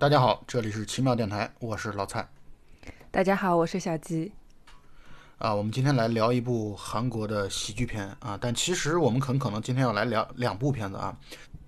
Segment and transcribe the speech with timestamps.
[0.00, 2.26] 大家好，这里是奇妙电台，我是老蔡。
[3.10, 4.32] 大家好，我是小鸡。
[5.36, 11.14] 啊，我们今天来聊一部韩国的喜剧片啊，但其实我们很可能今天要来聊两部片子啊。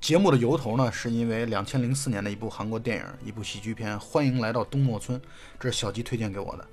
[0.00, 5.20] 节目的由头呢，是因为两千零四年的一部韩国电影，一部喜剧片《欢迎来到东莫村》，
[5.60, 6.66] 这是小鸡推荐给我的。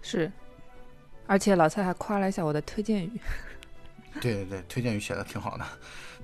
[0.00, 0.32] 是，
[1.26, 3.20] 而且老蔡还夸了一下我的推荐语。
[4.22, 5.66] 对对对，推荐语写的挺好的。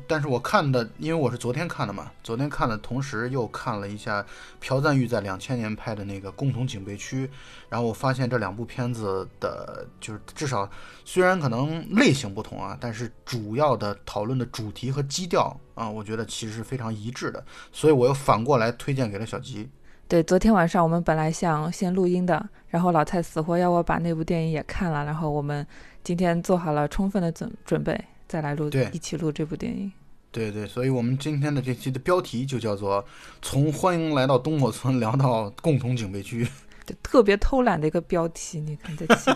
[0.07, 4.25] 但是我看的，因为我是昨天看的嘛，昨天看的同时又看了一下
[4.61, 7.27] 朴赞玉在两千年拍的那个《共同警备区》，
[7.69, 10.69] 然后我发现这两部片子的，就是至少
[11.05, 19.71] 虽然可能类型不同啊，但是主要的讨论的主题和基调啊，我觉得其实是非常一致的，所以我又反过来推荐给了小吉。
[20.09, 25.65] 对，昨天晚上我们本来想先录音的，然后老蔡死活要我把那部电影也看了，然后我们
[26.03, 29.91] 今天做好了充分的准准备，再来录，对，一起录这部电影。
[30.31, 33.05] 对对，所以我们今天的这期的标题就叫做
[33.43, 36.47] “从欢迎来到东莫村聊到共同警备区”，
[37.03, 39.33] 特别偷懒的一个标题，你看这起。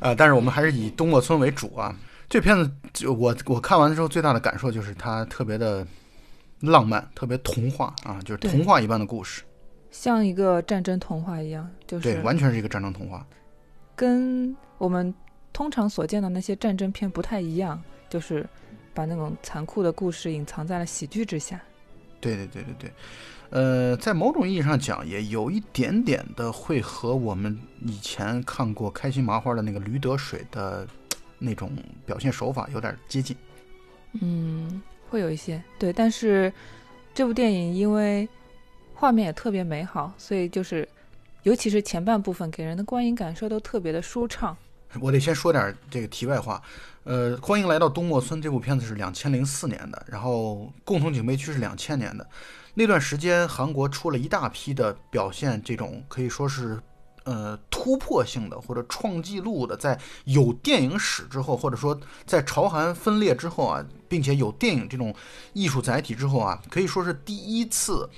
[0.00, 1.94] 啊， 但是我们还是以东莫村为主啊。
[2.30, 5.86] 这片子就我我看完之后最大的感受就是它特别的
[6.60, 9.42] 浪漫，特别童话啊，就是童话一般的故事，
[9.90, 13.26] 像一个战争童话一样，就是对，完全是一个战争童话，
[13.94, 15.14] 跟我们
[15.52, 17.82] 通常所见的那些战争片不太一样。
[18.10, 18.48] 就是
[18.94, 21.60] 把那种残酷的故事隐藏在了喜剧之下。
[22.22, 22.92] 对对对对对，
[23.50, 30.88] 呃，在某种意义上讲，也有一点点的会和我们以前看过开心麻花的那个驴得水的
[31.38, 31.70] 那种
[32.06, 33.36] 表现手法有点接近。
[34.22, 36.50] 嗯，会有一些对，但是
[37.12, 38.26] 这部电影因为
[38.94, 40.88] 画面也特别美好，所以就是
[41.42, 44.56] 尤其是前半部分给人的观影感受都特别的舒畅。
[45.00, 46.62] 我得先说点这个题外话。
[47.04, 48.40] 呃，欢迎来到东莫村。
[48.40, 52.26] 这部片子是两千零四年的，然后共同警备区是两千年的。
[52.74, 56.78] 那段时间，韩国出了一大批的表现这种可以说是
[57.24, 65.14] 呃突破性的或者创纪录的，在有电影史之后，或者说在朝韩分裂之后啊，并且有电影这种
[65.54, 68.08] 艺术载体之后啊，可以说是第一次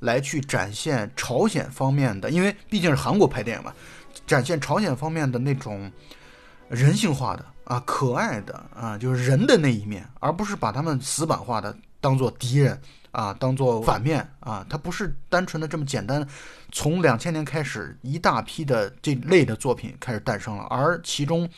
[0.00, 3.72] 来去展现朝鲜方面的，因为毕竟是韩国拍电影嘛，
[4.26, 5.90] 展现朝鲜方面的那种
[6.70, 7.44] 人性化的。
[7.64, 12.76] 啊，可爱的啊，就是人的那一面，而不是把他们死板化的当做敌人
[13.12, 16.26] 啊，当做反面啊，它不是单纯的这么简单。
[16.72, 21.48] 从两千年开始，一大批的这类的作品开始诞生了，而其中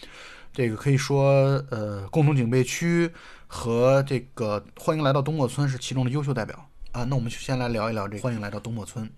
[0.53, 3.11] 这个可以说，呃，共同警备区
[3.47, 7.05] 和这个欢迎来到东莫村是其中的优秀代表啊。
[7.05, 9.11] 那我们就先来聊一聊这欢迎来到东莫村。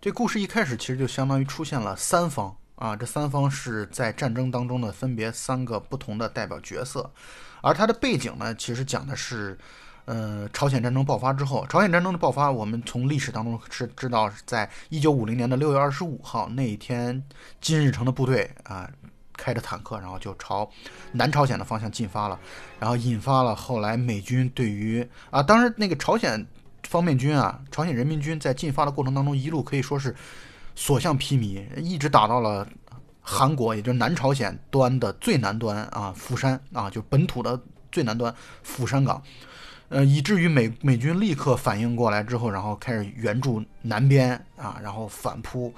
[0.00, 2.56] 这故事一开始其实就相当于出现了三方。
[2.76, 7.08] 啊，这三方是在战争当中呢分别三个不同的代表角色，
[7.60, 9.56] 而它的背景呢，其实讲的是，
[10.06, 17.22] 呃，朝鲜战争爆发之后，朝鲜战争的爆发，我们从历史当中是知道，在一九五零年的六月二十五号那一天，
[17.60, 18.90] 金日成的部队啊，
[19.36, 20.68] 开着坦克，然后就朝
[21.12, 22.40] 南朝鲜的方向进发了，
[22.80, 26.44] 然后引发了后来美军对于啊，当时那个朝鲜
[26.88, 30.16] 方面军啊，朝鲜人民军在进发的过程当中，一路可以说是。
[30.74, 32.66] 所向披靡，一直打到了
[33.20, 37.60] 韩国，也就是南朝鲜端的最南端啊，釜山啊，就本土的
[37.90, 39.22] 最南端釜山港，
[39.88, 45.72] 呃，以至于美美军立刻反应过来之后，然后开始援助南边啊，然后反扑，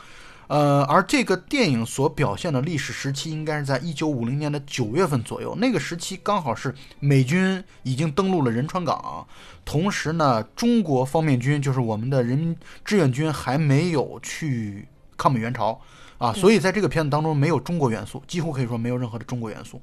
[0.49, 9.27] 呃，而这个电影所表现的历史时期，应该是在一九五零年的九月份左右，那个时期刚好是美军已经登陆了仁川港，
[9.65, 14.89] 同时呢，中国方面军就是我们的人民志愿军还没有去。
[15.17, 15.81] 抗美援朝，
[16.19, 19.81] 啊，所以在这个片子当中没有中国元素，几乎可以说没有任何的中国元素。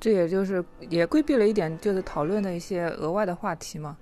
[0.00, 3.94] 这也就是也规避了一点，就是讨论的一些额外的话题嘛。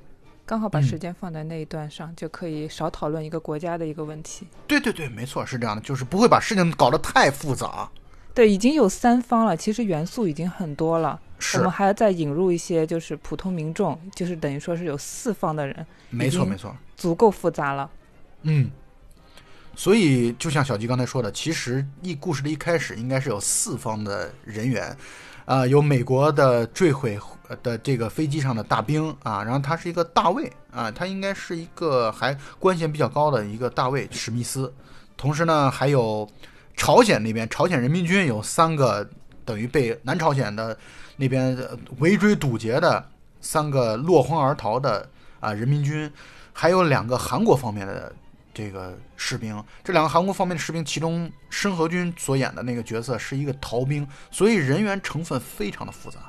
[0.47, 4.47] 刚好把时间放在那一段上，就可以少讨论一个国家的一个问题。
[4.67, 7.89] 对对对，没错，是这样的，就是不会把事情搞得太复杂。
[8.35, 11.21] 对，已经有三方了，其实元素已经很多了。
[11.39, 11.59] 是。
[11.59, 15.87] 我们还要再引入一些，就是普通民众，就是等于说是有四方的人。
[16.11, 17.91] 没错没错，足够复杂了。
[18.43, 18.71] 嗯。
[19.77, 24.97] 所以，就像小吉刚才说的，其实一故事的一开始应该是有四方的人员，
[25.45, 27.19] 啊，有美国的坠毁
[27.63, 34.73] 的这个飞机上的大兵啊，然后他是一个大卫啊，他应该是一个还官衔比较高的一个大卫史密斯，
[35.17, 36.29] 同时呢，还有
[36.77, 39.07] 朝鲜那边朝鲜人民军有三个
[39.45, 40.77] 等于被南朝鲜的
[41.17, 41.57] 那边
[41.99, 43.05] 围追堵截的
[43.41, 45.09] 三个落荒而逃的
[45.41, 46.11] 啊人民军，
[46.53, 48.13] 还有两个韩国方面的。
[48.55, 56.21] 这个士兵，这两个韩国方面的士兵，其中申河君所演的那个角色是一个逃兵，所以人员成分非常的复杂。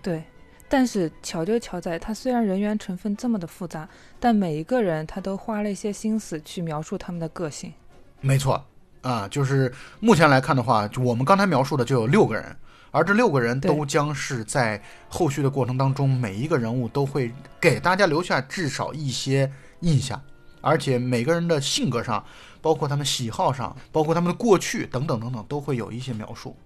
[0.00, 0.22] 对，
[0.68, 7.72] 但是巧就巧在，他虽然人员成分这么的复杂，但每一个人他都花了一些心思去描述他们的个性。
[8.20, 8.64] 没错，
[9.00, 12.56] 啊，就是目前来看的话，就我们刚才描述的就有六个人，
[12.90, 19.50] 而这六个人都将是在后续的过程当中，每一个人物都会给大家留下至少一些
[19.80, 20.20] 印象，
[20.62, 22.24] 而且每个人的性格上，
[22.62, 26.56] 包括他们喜好上，包括他们的过去等等等等，都会有一些描述。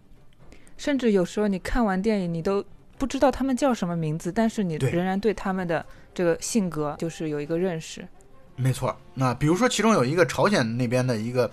[0.77, 2.65] 甚至有时候你看完电影，你都
[2.99, 5.85] 不知道他们叫什么名字，但是你仍然对他们的
[6.15, 8.07] 这个性格就是有一个认识。
[8.57, 11.51] 没错，那比如说其中有一个朝鲜那边的一个，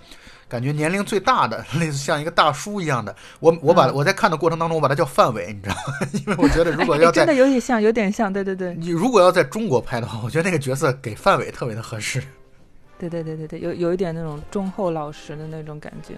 [0.48, 3.94] 感觉年龄最大的， 类似像一个大叔一样的，我我把、嗯。
[3.94, 6.08] 我在看的过程当中，我把他叫范伟，你知道吗？
[6.14, 12.24] 因为我觉得如果要哎真的有点像，有点像，对对对，你如果要在中国拍的话，我觉得那个角色给范伟特别的合适，
[12.98, 16.14] 对对对对对，有有一点那种忠厚老实的那种感觉。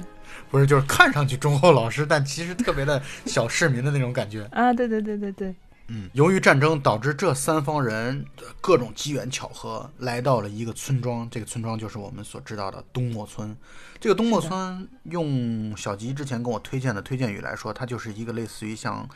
[0.51, 4.47] 不是就是看上去忠厚老实，但其实特别的小市民的那种感觉。
[4.51, 5.55] 啊，对对对对对，
[5.87, 13.55] 嗯，由于战争导致这三方人呃各种机缘巧合来到了一个村庄，这个村庄就是我们所知道的东莫村。
[13.99, 19.07] 这个东莫村，用小吉之前跟我推荐的推荐语来说，它就是一个类似于像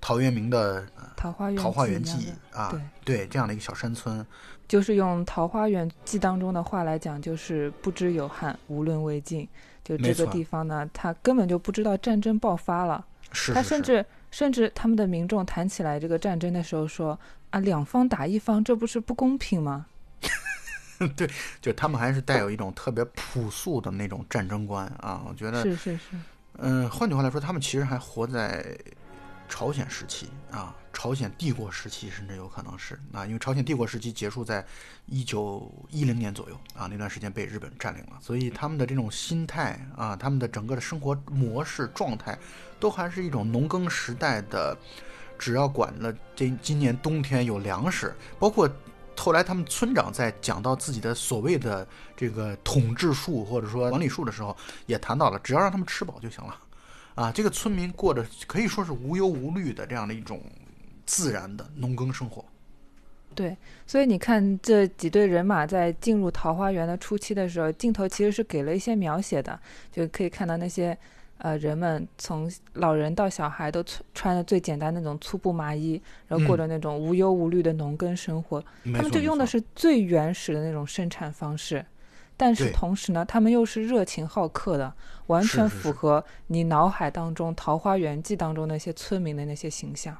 [0.00, 4.24] 陶渊明的呃《桃花源《桃花源记》啊，对对这样的一个小山村。
[4.66, 9.46] 就是用《桃花源记》当中的话来讲，就是不知有汉，无论魏晋。
[9.84, 13.04] 就这个地方呢，他根本就不知道战争爆发了。
[13.30, 17.18] 是是是，他甚至甚至他们的民众谈起来这个战争的时候说
[17.50, 19.86] 啊，两方打一方，这不是不公平吗？
[21.14, 21.28] 对
[21.60, 25.22] 就他们还是带有一种特别朴素的那种战争观啊。
[25.28, 26.16] 我觉得，是是是，
[26.58, 28.64] 嗯，换句话来说，他们其实还活在
[29.48, 34.64] 朝鲜时期啊，朝鲜帝国时期，甚至有可能是啊，因为朝鲜帝国时期结束在
[35.06, 42.38] 一九一零年左右啊，那段时间被日本占领了，所以他们的这种心态啊，他们的整个的生活模式状态，
[42.78, 44.76] 都还是一种农耕时代的，
[45.38, 48.70] 只要管了这今年冬天有粮食，包括。
[49.18, 54.54] 后来他们村长在讲到自己的所谓的这个统治术或者说管理术的时候，
[54.84, 56.54] 也谈到了，只要让他们吃饱就行了。
[57.16, 60.40] 啊，这个村民过着可以说是无忧无虑的这样的一种
[61.04, 62.44] 自然的农耕生活。
[63.34, 63.56] 对。
[63.86, 69.58] 所以你看这几队人马在进入桃花源的初期的时候，镜头其实是给了一些描写的，
[69.90, 70.96] 就可以看到那些
[71.38, 78.62] 呃人们从老人到小孩都穿穿的最简单那种粗布麻衣，然后过嗯着那种无忧无虑的农耕生活。
[78.84, 81.84] 他们就用的是最原始的那种生产方式，
[82.36, 84.92] 但是同时呢，他们又是热情好客的，
[85.28, 90.16] 完全符合你脑海当中《桃花源记》当中那些村民的那些形象。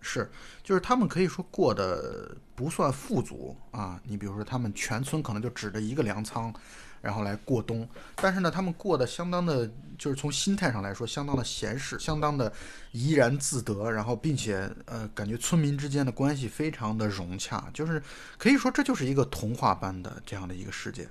[0.00, 0.28] 是，
[0.64, 4.00] 就是他们可以说过得不算富足啊。
[4.02, 6.52] 你比如说，他们全村可能就指着一个粮仓，
[7.00, 7.88] 然后来过冬。
[8.16, 12.52] 但是呢，他们过得相当的，就是从心态上来说，相当的闲适，相当的
[12.90, 13.88] 怡然自得。
[13.92, 18.02] 然后，并且呃，感觉村民之间的关系非常的融洽，就是
[18.38, 21.08] 可以说这就是一个童话般的这样的一个世界。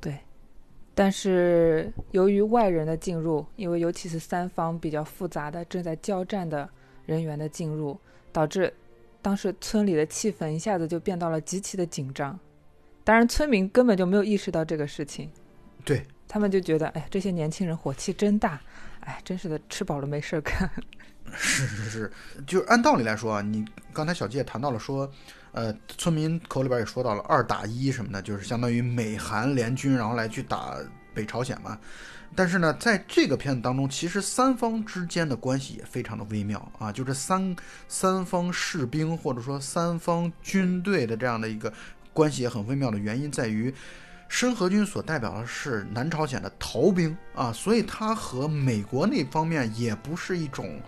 [0.00, 0.18] 对，
[0.94, 6.68] 但是由于外人的进入，因为尤其是三方比较复杂的正在交战的
[7.04, 7.98] 人员的进入，
[8.32, 8.72] 导致
[9.20, 12.38] 当时村里的气氛一下子就变到了极其的紧张。
[13.02, 15.30] 当然，村民根本就没有意识到这个事情。
[15.84, 18.60] 对，他们就觉得，哎，这些年轻人火气真大，
[19.00, 20.68] 哎，真是的，吃饱了没事儿干。
[21.32, 22.12] 是是是，
[22.46, 25.10] 就是按道理来说啊，你刚才小季也谈到了说，
[25.56, 30.76] 呃，村民口里边也说到了二打一什么的，就是相当于美韩联军，然后来去打
[31.14, 31.78] 北朝鲜嘛。
[32.34, 37.56] 但是呢，在这个片子当中，其实三方之间的关系也非常的微妙啊，就是三
[37.88, 41.72] 三方士兵或者说三方军队的这样的一个
[42.12, 43.74] 关系也很微妙的原因在于。
[44.28, 50.80] 申河军所代表的是南朝鲜的逃兵啊，所以他和美国那方面也不是一种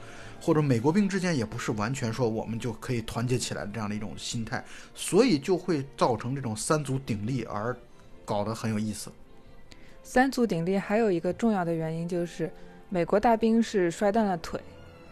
[0.48, 4.64] 或者美国兵之间也不是完全说我们就可以团结起来的这样的一种心态，
[4.94, 7.76] 所以就会造成这种三足鼎立，而
[8.24, 9.12] 搞得很有意思。
[10.02, 12.50] 三足鼎立还有一个重要的原因就是，
[12.88, 14.58] 美国大兵是摔断了腿，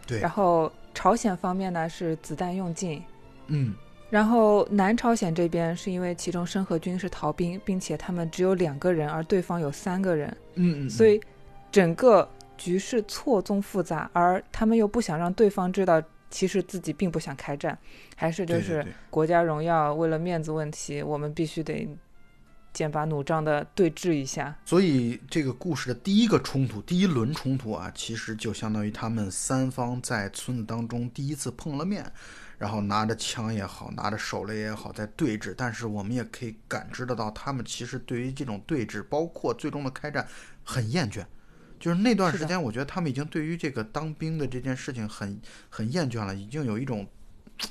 [0.07, 3.03] 对然后朝鲜方面呢是子弹用尽，
[3.45, 3.75] 嗯，
[4.09, 11.21] 然后南朝鲜这边是因为其中申和军是逃兵，并且他们只有两个人，而对方有三个人，嗯嗯，所以
[11.71, 12.27] 整个
[12.57, 17.77] 局势错综复杂，而他们又不想让对方知道，其实自己并不想开战，
[18.15, 21.87] 还是就是国家荣耀，为了面子问题，我们必须得
[22.73, 24.53] 剑拔弩张的对峙一下。
[24.65, 32.05] 所以这个故事的第一个冲突，第一轮冲突啊，其实就相当于他们三方在村子当中第一次碰了面，
[32.57, 35.55] 然后拿着枪也好，拿着手雷也好，在对峙。
[35.57, 40.27] 但是我们也可以感知得到，他们其实对于这种对峙，包括最终的开战，
[40.63, 41.25] 很厌倦。
[41.79, 47.07] 就是那段时间，我觉得他们已经对于这个当兵的这件事情很很厌倦了，已经有一种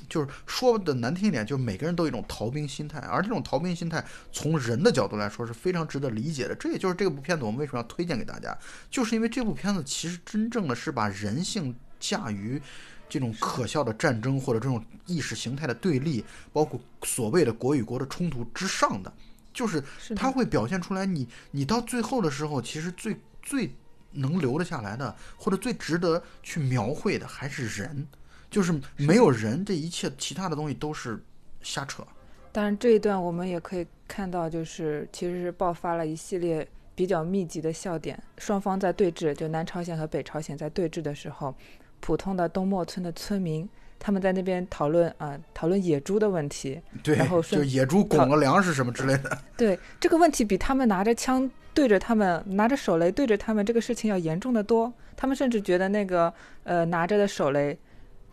[0.09, 6.55] 就是说的难听一点，就是每个人都有一种逃兵心态，而这种逃兵心态从人的角度来说是非常值得理解的。
[6.55, 8.57] 这也就是这部片子我们为什么要推荐给大家，
[8.89, 12.61] 就是因为这部片子其实真正的是把人性驾驭
[13.07, 19.13] 这种可笑的战争或者这种意识形态的对立，包括所谓的国与国的冲突之上的，
[19.53, 19.81] 就是
[20.15, 23.73] 它会表现出来你你到最后的时候，其实最最
[24.17, 28.07] 能留得下来的，或者最值得去描绘的还是人，
[28.49, 31.19] 就是没有人，这一切其他的东西都是
[31.61, 32.03] 瞎扯。
[32.51, 38.21] 当然，这一段我们也可以看到，就是其实是爆发了一系列比较密集的笑点。
[38.39, 41.53] 双方在对峙，就南朝鲜和北朝鲜在对峙的时候，
[41.99, 43.67] 普通的东莫村的村民
[43.99, 46.81] 他们在那边讨论啊、讨论野猪的问题。
[47.03, 49.37] 对，然后就野猪拱了粮食什么之类的。
[49.55, 54.91] 对这个问题，比他们拿着枪对着他们，拿着手雷对着他们这个事情要严重的多。
[55.15, 57.77] 他们甚至觉得那个呃拿着的手雷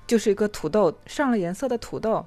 [0.07, 2.25] 就是一个土豆上了颜色的土豆，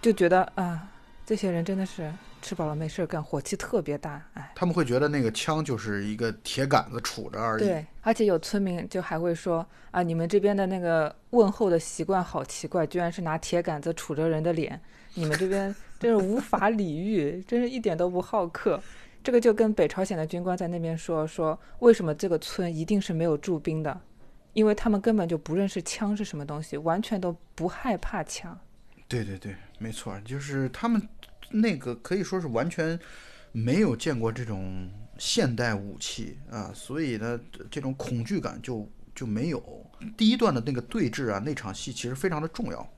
[0.00, 0.90] 就觉得啊、
[1.26, 4.50] 这些人真的是吃饱了没事儿干，火气特别大，哎。
[4.54, 7.64] 他们会觉得那个枪就是一个铁杆子杵着而已。
[7.64, 14.80] 对，而且有村民就还会说啊，你们这边的那个问候的习惯好奇怪，居然是拿铁杆子杵着人的脸，
[15.12, 18.80] 你们这边真是无法理喻，真是一点都不好客。
[19.22, 24.00] 这个就跟北朝鲜的军官在那边说说，为什么这个村一定是没有驻兵的，
[24.52, 28.58] 因为他们根本就不认识枪是什么东西，完全都不害怕枪。
[29.06, 31.06] 对对对，没错，就是他们
[31.50, 32.98] 那个可以说是完全
[33.52, 37.38] 没有见过这种现代武器啊，所以呢，
[37.70, 39.62] 这种恐惧感就就没有。
[40.16, 42.88] 第一段的那个对峙啊，那场戏其实非常的重要。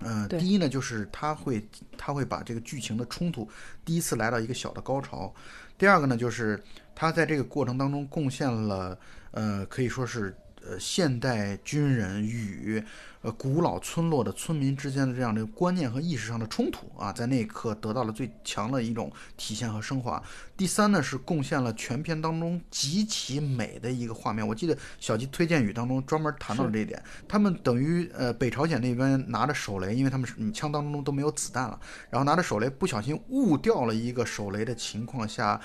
[0.00, 3.48] 嗯、对第一呢，就是他会他会把这个剧情的冲突
[3.84, 5.34] 第一次来到一个小的高潮。
[5.78, 6.62] 第二个呢，就是
[6.94, 8.98] 他在这个过程当中贡献了，
[9.30, 10.36] 呃，可以说是
[10.68, 12.82] 呃现代军人与
[13.22, 20.22] 呃古老村落的村民之间的这样的观念和意识上的冲突啊，在那一刻得到了最强的一种体现和升华。
[20.56, 24.46] 第三呢，是贡献了全片当中极其美的一个画面。
[24.46, 27.02] 我记得小吉推荐语当中专门谈到了这一点。
[27.28, 31.78] 他们等于呃北朝鲜那边拿着手雷，因为他们枪当中都没有子弹了，
[32.10, 35.60] 然后拿着手雷不小心误掉了一个手雷的情况下，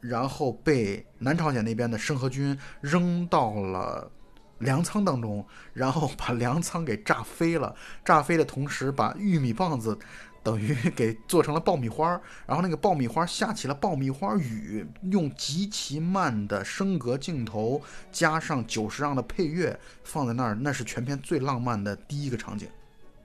[0.00, 4.10] 然后被南朝鲜那边的生和军扔到了。
[4.58, 7.74] 粮仓当中，然后把粮仓给炸飞了。
[8.04, 9.98] 炸飞的同时，把玉米棒子
[10.42, 17.82] 等于给做成了爆米花儿，然后那个爆米花下起了爆米花雨，用极其慢的升格镜头
[18.12, 22.68] 加上九十让的配乐放在那儿，那是全片最浪漫的第一个场景。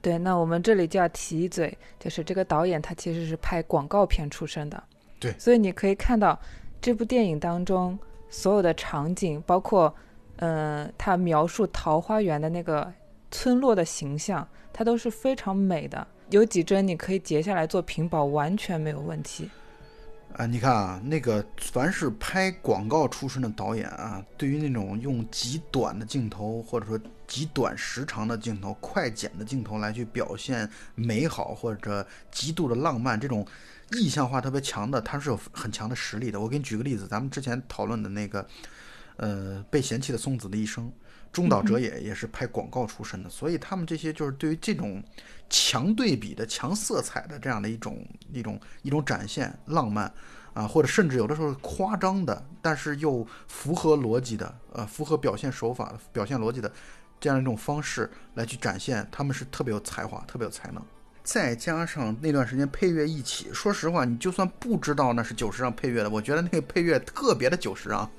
[0.02, 4.84] 对，那我们这里就要提一嘴，就是这个导演他其实是拍广告片出身的，
[5.20, 6.40] 对所以你可以看到
[6.82, 7.98] 这部电影当中
[8.28, 9.96] 所有的场景，包括
[10.42, 12.92] 呃他描述桃花源的那个
[13.32, 16.06] 村落的形象，它都是非常美的。
[16.30, 19.50] 有几帧你可以截下来做屏保，完全没有问题。
[20.38, 33.46] 啊，你看啊，那个凡是拍广告出身的导演啊，对于那种用极短的镜头，或者说极短时长的镜头、快剪的镜头来去表现美好或者极度的浪漫，这种
[33.92, 36.40] 意象化特别强的，他是有很强的实力的。
[36.40, 38.48] 我给你举个例子，咱们之前讨论的那个，
[39.22, 40.92] 呃，被嫌弃的松子的一生，
[41.32, 45.02] 中岛哲也也是拍广告出身的，所以他们这些就是对于这种
[45.48, 50.12] 强对比的、强色彩的这样的一种一种一种展现，浪漫
[50.56, 56.72] 啊，或者甚至有的时候夸张的，但是又符合逻辑的，呃，符合表现手法、表现逻辑的
[57.20, 60.84] 这样一种方式来去展现，他们是特别有才华、特别有才能。
[61.24, 68.10] 再加上那段时间配乐一起，说实话，你就算不知道那是久石让配乐的，我觉得那个配乐特别的久石让。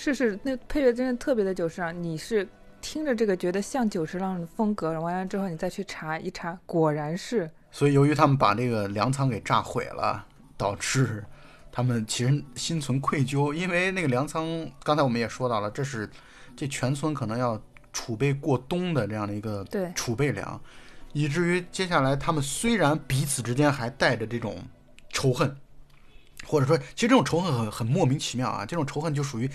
[0.00, 2.48] 是是，那配乐真的特别的久石让，你是
[2.80, 7.50] 听着这个觉得像久石让的风格，完了之后你再去查一查，果然是。
[7.72, 10.24] 所以由于他们把这个粮仓给炸毁了，
[10.56, 11.24] 导致
[11.72, 14.46] 他们其实心存愧疚，因为那个粮仓，
[14.84, 16.08] 刚才我们也说到了，这是
[16.56, 17.60] 这全村可能要
[17.92, 20.60] 储备过冬的这样的一个对储备粮，
[21.12, 24.58] 以至于接下来他们虽然彼此之间还带着这种
[25.12, 25.56] 仇恨，
[26.46, 29.50] 或者说，其实这种仇恨很很莫名其妙啊，这种仇恨就属于。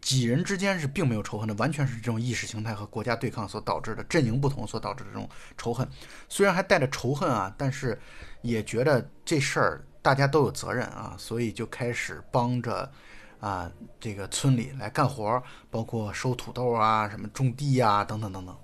[0.00, 5.86] 几人之间是并没有仇恨的，完全是这种意识形态和国家对抗所导致的阵营不同所导致的这种仇恨。
[6.28, 7.98] 虽然还带着仇恨啊，但是
[8.42, 12.90] 也觉得这事儿大家都有责任啊，所以就开始帮着
[13.40, 18.56] 啊这个村里来干活儿，包括收土豆啊、什么种地啊等等等等。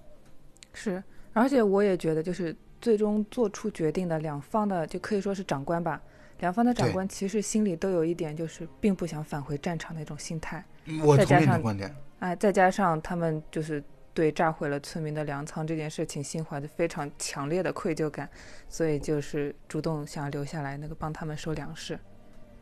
[0.73, 6.01] 是，而且我也觉得，就是最终做出决定的两方的，就可以说是长官吧。
[6.39, 10.65] 两方的长官其实心里都有一点，就是并不想返回战场的一种心态。
[11.03, 11.95] 我同意你的观点。
[12.21, 18.29] 哎，再加上他们就是对炸毁了村民的粮仓这件事情心怀着非常强烈的愧疚感，
[18.69, 21.99] 所以就是主动想要留下来，那个帮他们收粮食。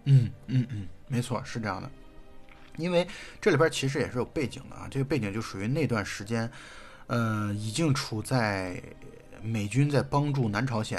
[0.05, 1.91] 嗯嗯嗯，没错，是这样的。
[2.77, 3.07] 因为
[3.41, 6.51] 这里边其实也是有背景的啊，这个背景就属于那段时间，
[7.07, 8.83] 呃，已经处在
[9.43, 10.99] 美军在帮助南朝鲜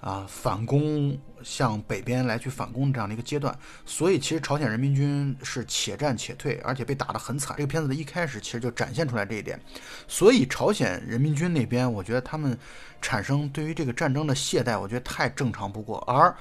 [0.00, 7.56] 啊反攻，向北边来去反攻的这样的一个阶段，所以其实朝鲜人民军是且战且退，而且被打得很惨。
[7.56, 9.60] 这个片子的一开始其实就展现出来这一点，
[10.08, 12.58] 所以朝鲜人民军那边，我觉得他们
[13.00, 16.34] 产生对于这个战争的懈怠，我觉得太正常不过，而。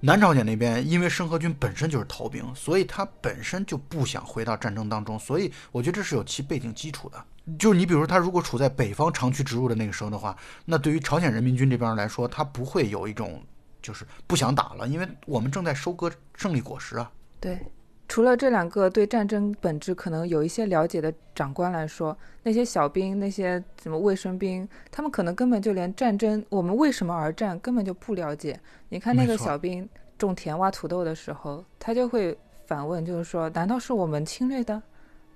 [0.00, 7.24] 南朝鲜那边，因为申和军本身就是逃兵，所以他本身就不想回到战争当中，所以我觉得这是有其背景基础的。
[7.58, 13.42] 就是你比如说，他如果处在北方长驱直入的那个时候的话，那对于朝鲜人民军这边来说，他不会有一种
[13.82, 17.10] 就是不想打了，因为我们正在收割胜利果实啊。
[17.40, 17.58] 对。
[18.06, 28.60] 除了这两个对战争本质可能有一些了解的长官来说，那些小兵、那些什么卫生兵，他们可能根本就连战争我们为什么而战根本就不了解。
[28.90, 34.80] 你看那个小兵种田挖土豆的时候，他就会反问，就是说，难道是我们侵略的？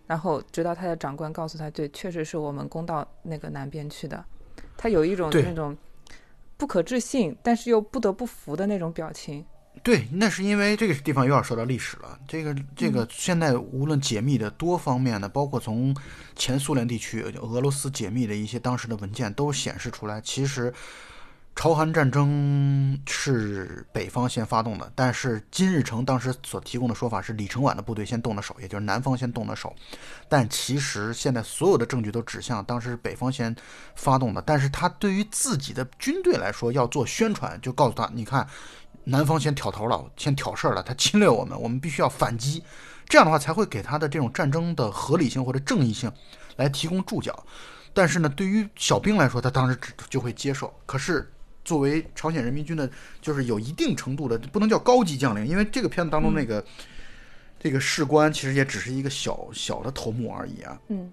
[0.08, 4.24] 然后直到他的长官告诉他，对，确实是我们攻到那个南边去的。
[4.76, 5.76] 他有一种那种
[6.56, 9.44] 不可置信，但是又不得不服的那种表情。
[9.84, 12.18] 对，那是因为这个地方又要说到历史了。
[12.26, 15.94] 这个这个，现在无论解密的多方面的，包括从
[16.34, 20.74] 前苏联地区俄罗斯解密的一些当时的文件，都显示出来，其实
[21.58, 24.92] 朝韩战争是北方先发动的。
[24.94, 29.74] 但是金日成当时所提供的说法是李承晚的部队先动的手，也就是南方先动的手。
[30.28, 33.52] 但其实现在所有的证据都指向当时是北方先
[33.96, 34.40] 发动的。
[34.40, 38.46] 但是他对于自己的军队来说要做宣传，就告诉他，你看。
[39.04, 42.62] 南方先挑头了，先挑事儿了，他侵略我们，我们必须要反击，
[43.08, 46.12] 这样的话才会给他的这种战争的合理性或者正义性
[46.56, 47.46] 来提供注脚。
[47.94, 49.78] 但是呢，对于小兵来说，他当时
[50.10, 50.70] 就会接受。
[50.84, 51.32] 可是
[51.68, 56.64] 作为朝鲜人民军的，就是有一定程度的，不能叫高级将领，因为这个片子当中那个
[57.60, 60.80] 这个士官其实也只是一个小小的头目而已啊。
[60.88, 61.12] 嗯，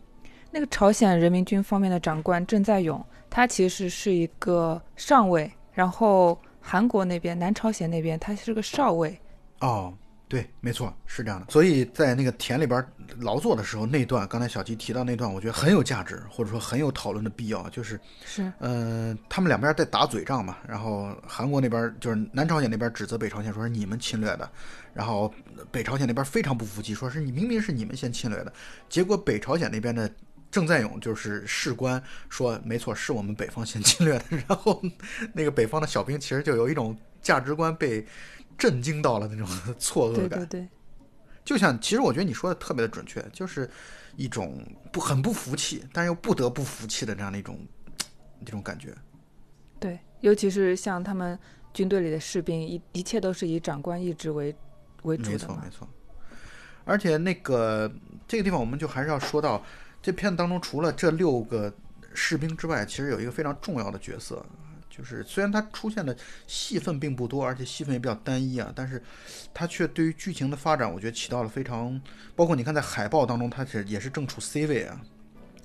[0.52, 6.40] 那个朝鲜人民军方面的长官郑在勇，他其实是一个上尉，然后。
[6.68, 9.16] 韩国那边，南朝鲜那边，他是个少尉。
[9.60, 9.94] 哦，
[10.36, 11.46] 对，没错，是这样的。
[11.50, 12.86] 所以在那个田里边
[13.20, 17.70] 劳作的时候，那段刚才小吉提到那段，我觉得很有价值，或者说很有讨论的必要。
[17.70, 20.58] 就是是，呃，他们两边在打嘴仗嘛。
[20.68, 24.52] 然后韩国那边就是南朝鲜那边指责北朝鲜说是你们侵略的，
[24.94, 25.34] 然后
[25.72, 28.52] 北朝鲜那边非常不服气，说是你明明是你们先侵略的。
[28.90, 30.12] 结果北朝鲜那边的。
[30.52, 34.24] 郑在勇就是士官说：“没错，是我们北方先侵略的。
[34.48, 34.82] ”然后
[35.34, 38.06] 那个北方的小兵其实就有一种价值观被
[38.58, 39.48] 震惊到了那种
[39.80, 40.30] 错愕感。
[40.30, 40.68] 对对对，
[41.44, 43.70] 就像其实我觉得你说的特别的准确，就是
[44.16, 47.60] 一种不很不服气，但又不得不服气的这样的一种
[48.46, 48.94] 这种感觉。
[49.80, 51.38] 对，尤其是像他们
[51.74, 54.56] 军队里的士兵，一一切都是以长官意志为
[55.04, 55.32] 为主的。
[55.32, 55.88] 没错没错。
[56.84, 57.92] 而且那个
[58.28, 59.64] 这个地方，我们就还是要说到。
[60.02, 61.74] 这片子当中，除了这六个
[62.14, 64.46] 士兵之外，其实有一个非常重要的角色，
[64.96, 66.16] 就是虽然它出现的
[66.48, 69.02] 戏份并不多，而且戏份也比较单一啊，但是
[69.54, 72.00] 它却对于剧情的发展，我觉得起到了非常，
[72.36, 75.02] 包括你看在海报当中，它是也是正处 C 位啊。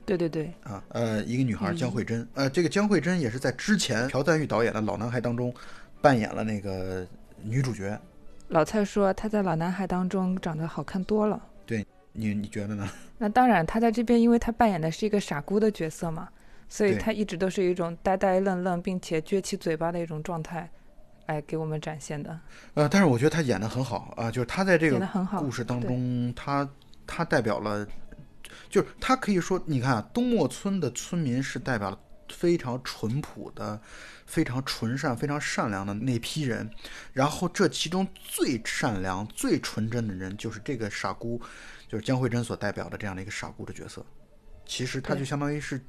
[0.05, 0.53] 对对对。
[0.65, 5.55] 啊，呃，一个女孩江慧珍，呃，这个江慧珍也是在之前朴赞玉导演的《老男孩》当中
[6.01, 7.07] 扮演了那个
[7.43, 7.97] 女主角。
[8.49, 11.41] 老蔡说她在《老男孩》当中长得好看多了。
[11.65, 12.89] 对你，你觉得呢？
[13.17, 16.29] 那当然，他在这边，因为他扮演的是一个傻姑的角色嘛，
[16.71, 20.71] 所以他一直都是一种呆呆愣愣，并且撅起嘴巴的一种状态，
[21.27, 22.41] 来给我们展现的。
[22.75, 24.99] 呃，但是我觉得他演的很好啊，就是他在这个
[25.39, 26.67] 故事当中，他
[27.07, 27.87] 他代表了，
[28.71, 33.79] 就是他可以说，你看啊东莫村的村民是代表了非常淳朴的、
[34.25, 36.71] 非常纯善、非常善良的那批人，
[37.13, 41.43] 然后这其中最善良、最纯真的人就是这个傻姑。
[41.89, 44.07] 就是江慧珍所代表的这样的一个傻姑的角色，
[44.65, 45.85] 其实他就相当于是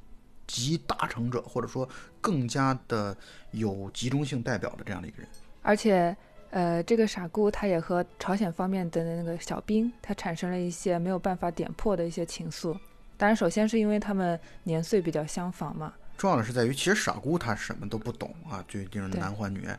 [0.46, 1.88] 集大成者，或者说
[2.20, 3.16] 更加的
[3.50, 5.28] 有集中性代表的这样的一个人。
[5.62, 6.16] 而且，
[6.50, 12.76] 呃，这个傻姑她也和朝鲜方面的那个小兵，他产生了一些没有办法点破的一些情愫。
[13.16, 15.92] 当然，首先是因为他们年岁比较相仿嘛。
[16.16, 19.78] 重要的是在于，其实傻姑她什么都不懂啊，就就是男欢女爱，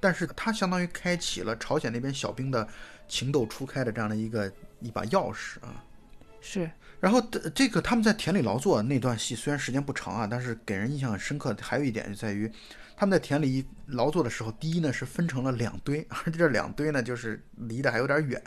[0.00, 2.66] 但是她相当于开启了朝鲜那边小兵的
[3.08, 4.50] 情窦初开的这样的一个。
[4.80, 5.82] 一把钥匙啊，
[6.42, 6.70] 是。
[7.00, 7.20] 然后
[7.54, 11.54] 这个他们在田里劳作那段戏，虽然时间不长啊，但是给人印象很深刻。
[11.60, 12.50] 还有一点就在于，
[12.96, 18.42] 他们在田里劳作的时候，第一呢是分成了两堆，而 且这两堆呢就是离得还有点远，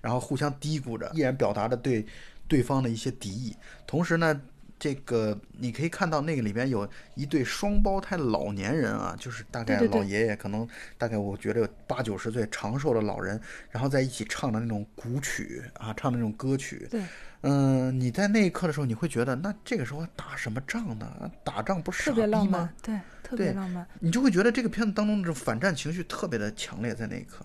[0.00, 2.06] 然后互相嘀咕着，依然表达着对
[2.46, 3.54] 对方的一些敌意。
[3.86, 4.40] 同时呢，
[4.78, 16.86] 这个你可以看到那个里边有一对双胞胎老年人啊，就是大概老爷爷可能大概我觉得有八九十岁长寿的老人，然后在一起唱的那种古曲啊，唱的那种歌曲。
[16.90, 17.02] 对，
[17.40, 21.30] 嗯，你在那一刻的时候，你会觉得那这个时候打什么仗呢？
[21.42, 27.44] 打仗不是特别浪漫？，对，特别浪漫，你就会觉得这个片子当中的这种反战情绪特别的强烈，在那一刻。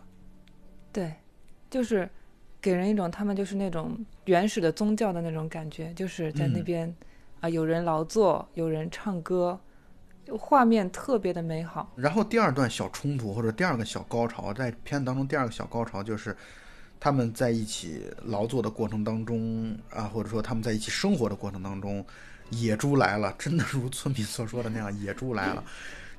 [0.92, 1.12] 对，
[1.70, 2.08] 就是
[2.62, 6.96] 给人一种他们就是那种原始的宗教的那种感觉，就是在那嗯边
[7.44, 9.60] 啊、有人劳作，有人唱歌，
[10.40, 11.92] 画面特别的美好。
[11.98, 16.34] 然后第二段小冲突或者第二个小高潮，在片子当中第二个小高潮就是
[17.02, 22.06] 他们在一起劳作的过程当中啊，或者说他们在一起生活的过程当中，
[22.50, 25.62] 野猪来了，真的如村民所说的那样，野猪来了。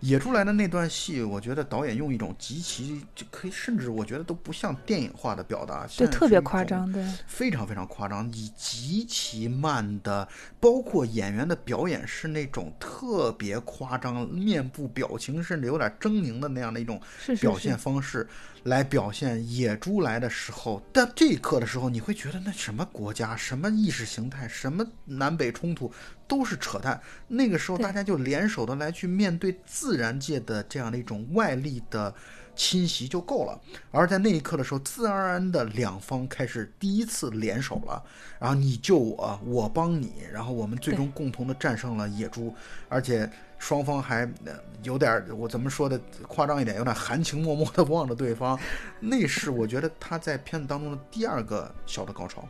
[0.01, 10.29] 野猪来的那段戏，我觉得导演用一种极其就可以，甚至我觉得都不像电影化的表达，对，特别夸张，对，非常非常夸张，以极其慢的，
[10.61, 17.01] 包括演员的表演是那种特别夸张，面部表情甚至有点狰狞的那样的一种
[17.41, 18.29] 表现是，方式，
[18.65, 20.83] 来表现野猪来的时候。
[20.93, 25.91] 但这一刻的时候，你会觉得那什么国家、什么意识形态、什么南北冲突
[26.29, 27.01] 都是扯淡。
[27.29, 32.15] 那个时候，大家就联手的来去面对自然界的这样的一种外力的。
[32.57, 38.01] 侵袭就够了，而在那一刻的时候，自然而然的两方开始第一次联手了，
[38.39, 42.55] 然后你救我，我帮你，然后我们最终共同的战胜了野猪，
[42.89, 43.29] 而且
[43.65, 45.99] 双方还呃有点儿我怎么说的
[46.29, 48.61] 夸张一点，有点含情脉脉的望着对方，
[49.01, 52.47] 那是我觉得他在片子当中的第二个小的高潮。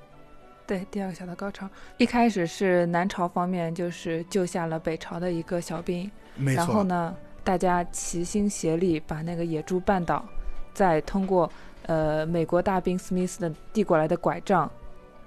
[0.66, 10.24] 对，第二个小的高潮，一开始是南朝方面就是救下了北朝的一个小兵，没然后，呢，大家齐心协力把那个野猪绊倒，
[10.72, 11.48] 再通过
[11.86, 14.68] 呃美国大兵史密斯的递过来的拐杖，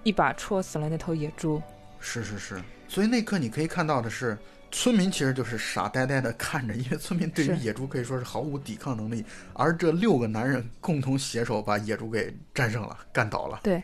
[0.04, 1.62] 一把戳死了那头野猪。
[2.02, 4.38] 是是是，所以那刻你可以看到的是。
[4.71, 13.60] 村民其实就是傻呆呆的看着，因为村民对于野猪可以说是毫无抵抗能力，而这六个男人共同携手把野猪给战胜了，干倒了。
[13.63, 13.82] 对，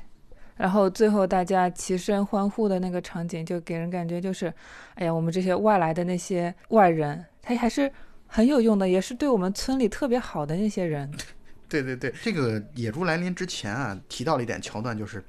[0.56, 4.54] 然后最后大家齐声欢呼的那个场景，就给人感觉就是，
[4.96, 7.91] 哎呀，我们这些外来的那些外人，他还是
[8.28, 11.10] 很有用的，也是对我们村里特别好的那些人。
[11.69, 15.24] 对对对，这个野猪来临之前啊，提到了一点桥段，就是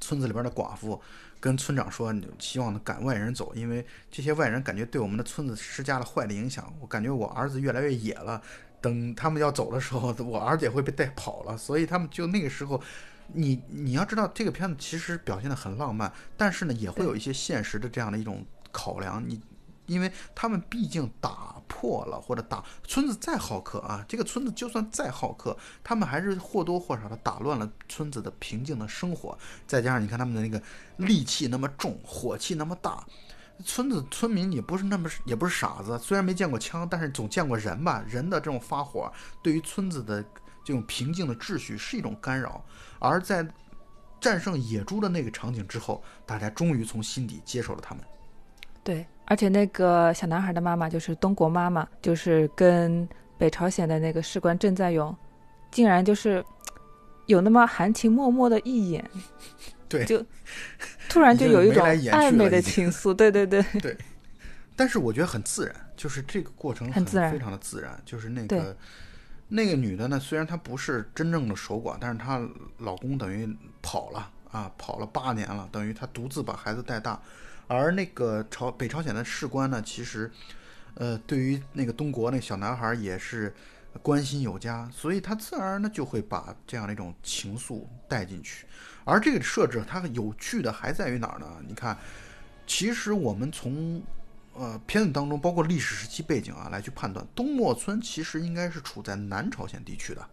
[0.00, 1.00] 村子里边的寡妇
[1.40, 6.72] 跟村长说，你希望赶外人走，因为这些外人感觉对我们的村子施加了坏的影响。
[6.80, 8.40] 我感觉我儿子越来越野了，
[8.80, 11.56] 等他们要走的时候， 我儿子也会被带跑了。
[11.56, 12.80] 所以他们就那个时候，
[13.32, 19.22] 你你要知道，这个片子其实表现的很浪漫，但是呢，也会有一些现实的这样的一种考量。
[19.26, 19.40] 你
[19.90, 29.36] 因为他们毕竟打破了或者打村子再好客啊，这个村子就算再好客，他们还是或多或少的打乱了村子的平静的生活。
[29.66, 30.62] 再加上你看他们的那个
[30.98, 33.04] 戾气那么重，火气那么大，
[33.64, 38.02] 村子村民也不是那么也不是傻子，虽然没见过枪，但是总见过人吧？
[38.06, 40.22] 人的这种发火对于村子的
[40.64, 42.64] 这种平静的秩序是一种干扰，
[42.98, 43.46] 而在
[44.20, 48.04] 战胜野猪的那个场景之后，大家终于从心底接受了他们。
[48.84, 55.16] 对，而且那个小男孩的妈妈就是东国妈妈，就是跟北朝鲜的那个士官郑在勇，
[55.70, 56.44] 竟然就是
[57.26, 59.08] 有那么含情脉脉的一眼，
[59.88, 60.20] 对就
[61.08, 63.14] 突然就有一种暧昧的情愫。
[63.14, 63.96] 对对对对，
[64.74, 67.96] 但是我觉得很自然，就是这个过程很自然非常的自然。
[68.04, 68.76] 就是那个
[69.46, 72.44] 那个女的呢，虽然她不是真正的守寡，但是她
[72.78, 73.48] 老公等于
[73.80, 77.22] 跑了啊，跑了八年了，等于她独自把孩子带大。
[77.70, 80.28] 而那个朝北朝鲜的士官呢，其实
[80.94, 83.54] 呃，对于那个东国那小男孩也是
[84.02, 88.66] 关心有加，所以他自然而然的就会把这样的一种情愫带进去。
[89.04, 91.46] 而这个设置它有趣的还在于哪儿呢？
[91.66, 91.96] 你看，
[92.66, 94.02] 其实我们从
[94.52, 100.28] 呃片子当中，包括历史时期背景啊来去判断，东莫村其实应该是处在南朝鲜地区的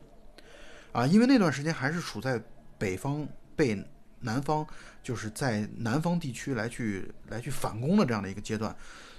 [0.91, 2.41] 啊，因为那段时间还是处在
[2.79, 3.83] 北方被
[4.19, 4.65] 南方
[5.03, 8.75] 就是在南方地区来去来去反攻的这样的一个阶段，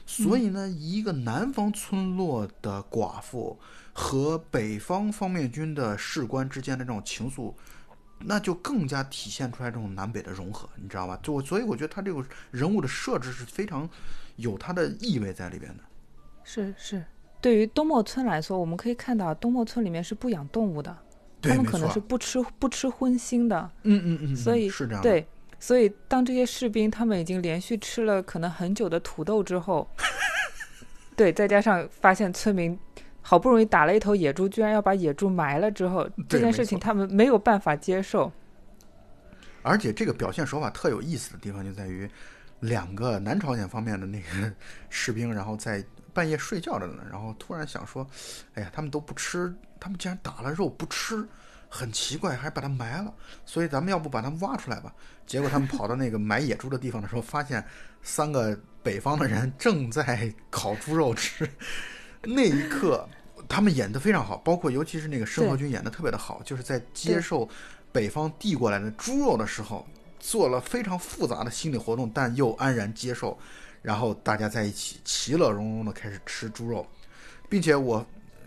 [0.06, 3.58] 所以呢，一个南方村落的寡妇
[3.92, 7.54] 和北方方面军的士官之间的这种情愫。
[8.20, 11.16] 那就更加体现出来这种南北的融合，你知道吧？
[11.22, 13.88] 就我，所以我觉得他这个人物的设置是非常
[14.34, 15.84] 有他的意味在里边的。
[16.42, 17.04] 是是。
[17.40, 20.98] 对于东莫村来说，我们可以看到东莫村里面是不养动物的，
[21.40, 23.70] 他们可能是不吃不吃荤腥的。
[23.84, 25.02] 嗯嗯嗯，所以嗯是这样。
[25.02, 25.26] 对，
[25.58, 29.88] 所以当这些士兵他们已经连续吃了可能很久的土豆之后，
[31.16, 32.78] 对，再加上发现村民
[33.20, 38.30] 好不容易打了一头野猪，居然要把野猪埋了之后，这件事情他们没有办法接受。
[39.62, 42.08] 而且这个表现手法特有意思的地方就在于，
[42.60, 44.52] 两个南朝鲜方面的那个
[44.88, 45.84] 士兵，然后在
[46.18, 48.04] 半夜睡觉着呢，然后突然想说，
[48.54, 51.24] 哎呀，他们都不吃，他们竟然打了肉不吃，
[51.68, 53.14] 很奇怪，还把它埋了，
[53.46, 54.92] 所以咱们要不把它们挖出来吧？
[55.28, 57.64] 结果他们跑到那个埋野猪的地方的时候，发现
[58.02, 61.48] 三个北方的人正在烤猪肉吃，
[62.22, 63.08] 那一刻。
[63.48, 67.48] 他们演得非常好，包括尤其是那个申河君演得特别的好，就是在接受
[67.92, 69.86] 北方递过来的猪肉的时候，
[70.18, 73.38] 做了非常复杂的心理活动，但又安然接受，
[73.82, 76.86] 然后大家在一起其乐融融的开始吃猪肉，
[77.48, 78.04] 并且我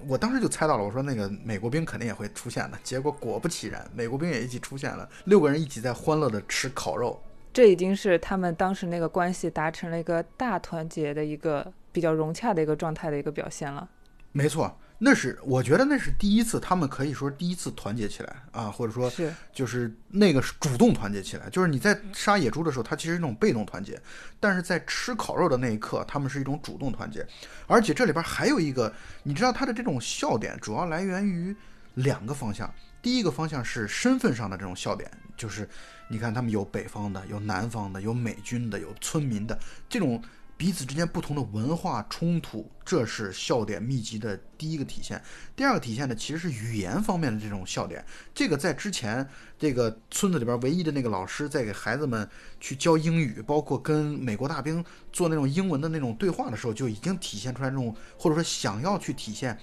[0.08, 7.22] 我当时就猜到了，我说那个美国兵肯定也会出现的，结果果不其然，美国兵也一起出现了，六个人一起在欢乐的吃烤肉，
[7.54, 13.89] 这已经是他们当时那个关系达成了一个大团结的一个比较融洽的一个状态的一个表现了。
[14.32, 14.78] 没错。
[15.04, 21.50] 那是我觉得那是第一次，他们可以说第一次团结起来啊，或者说是就是那个是主动团结起来。
[21.50, 24.00] 就是你在杀野猪的时候，它其实是一种被动团结，
[24.40, 27.26] 但是在吃烤肉的那一刻，他们是一种主动团结。
[27.66, 31.56] 而且这里边还有一个，你知道它的这种笑点主要来源于
[31.96, 32.72] 两个方向。
[33.02, 35.68] 第一个方向是身份上的这种笑点，就是
[36.10, 39.58] 你看他们有北方的，有南方的，有美军的，有村民的
[39.90, 40.22] 这种。
[40.62, 45.19] 彼此之间不同的文化冲突，这是笑点密集的第一个体现。
[45.56, 48.06] 第二个体现的其实是语言方面的这种笑点。
[48.32, 59.58] 这个在之前这个村子里边唯一的那个老师在给孩子们去教英语，包括跟美国大兵做那种英文的那种对话的时候，就已经体现出来这种，或者说想要去体现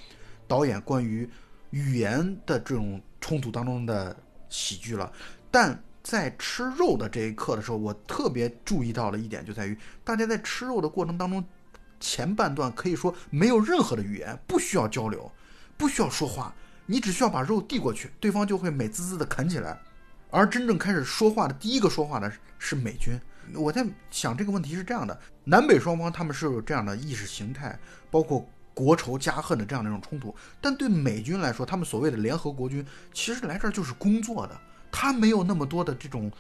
[0.49, 1.31] 导演关于
[1.71, 4.17] 语言的这种冲突当中的
[4.49, 5.13] 喜剧了。
[5.49, 11.45] 但在吃肉的这一刻的时候，我特别注意到了一点，就在于大家在吃肉的过程当中，
[12.01, 15.31] 前半段可以说没有任何的语言，不需要交流，
[15.77, 16.55] 不需要说话，
[16.87, 19.79] 你只需要把肉递过去，对方就会美滋滋的啃起来。
[20.31, 23.19] 而真正开始说话的第一个说话的是美军。
[23.55, 27.79] 我在想这个问题是这样的：南北双方他们是有这样的意识形态，
[28.11, 34.61] 包括国仇家恨的这样的一种冲突，但对美军来说，他们所谓的联合国军其实来这儿就是工作的。
[34.91, 36.31] 他没有那么多的这种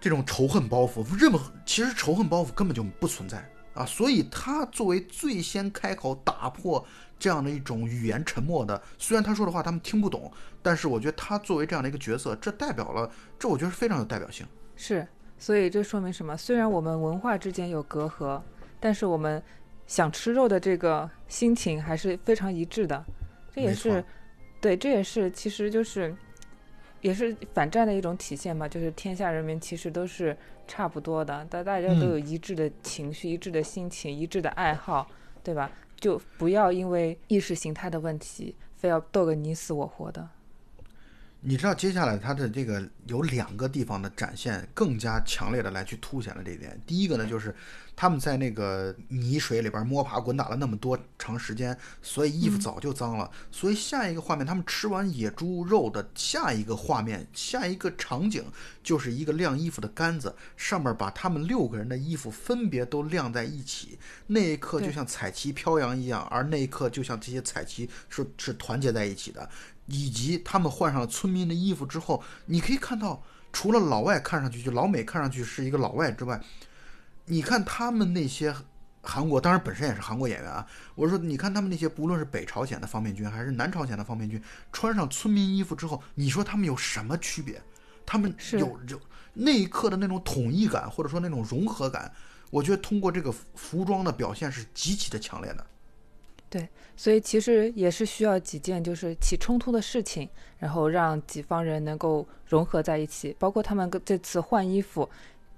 [0.00, 6.84] 这种仇恨包袱，任何其实仇恨包袱根本就不存在啊，所以他作为最先开口打破
[7.18, 10.30] 这样的一种语言沉默的，虽然他说的话他们听不懂，
[10.62, 14.46] 但是我觉得他作为这样的一个角色，这代表了，这我觉得是非常有代表性。
[14.76, 15.06] 是，
[15.38, 16.36] 所以这说明什么？
[16.36, 18.40] 虽然我们文化之间有隔阂，
[18.78, 19.42] 但是我们
[19.86, 23.04] 想吃肉的这个心情还是非常一致的。
[23.54, 24.04] 这也是，
[24.60, 26.14] 对，这也是，其实就是。
[27.04, 30.34] 也是反战的一种体现吧，就是天下人民其实都是
[30.66, 35.06] 差不多的，大大家都有一致的情绪、一致的心情、一致的爱好，
[35.42, 35.70] 对吧？
[36.00, 40.26] 就不要因为意识形态的问题，非要斗个你死我活的。
[41.46, 46.80] 你知道接下来它的这个有两个地方的展现更加强烈的来去凸显了这一点。
[46.86, 47.54] 第一个呢，就是
[47.94, 53.30] 他们在那个泥水里边摸爬滚打了那么多长时间，所以衣服早就脏了。
[53.50, 58.42] 所以下一个画面，他们吃完野猪肉的下一个画面，下一个场景
[58.82, 63.98] 就是一个晾衣服的杆子，上面把他们六个人的衣服分别都晾在一起。
[64.28, 69.46] 那一刻就像彩旗飘扬一样，而那一刻就像这些彩旗是是团结在一起的。
[69.86, 76.40] 以及他们换上了村民的衣服之后，你可以看到，除了老外看上去就老美看上去是一个老外之外，
[77.26, 78.54] 你看他们那些
[79.02, 80.66] 韩国，当然本身也是韩国演员啊。
[80.94, 84.42] 我说，你看他们那些，不论是北朝鲜的方面军还是南朝鲜的方面军，
[84.72, 87.62] 穿上村民衣服之后，你说他们有什么区别？
[88.06, 89.00] 他们有有
[89.32, 92.12] 那一刻的那种统一感，或者说那种融合感，
[92.50, 95.66] 我觉得通过这个服装的表现是极其的强烈的。
[96.50, 100.28] 对，所以其实也是需要几件就是起冲突的事情，
[100.58, 103.34] 然后让几方人能够融合在一起。
[103.38, 105.08] 包括他们这次换衣服，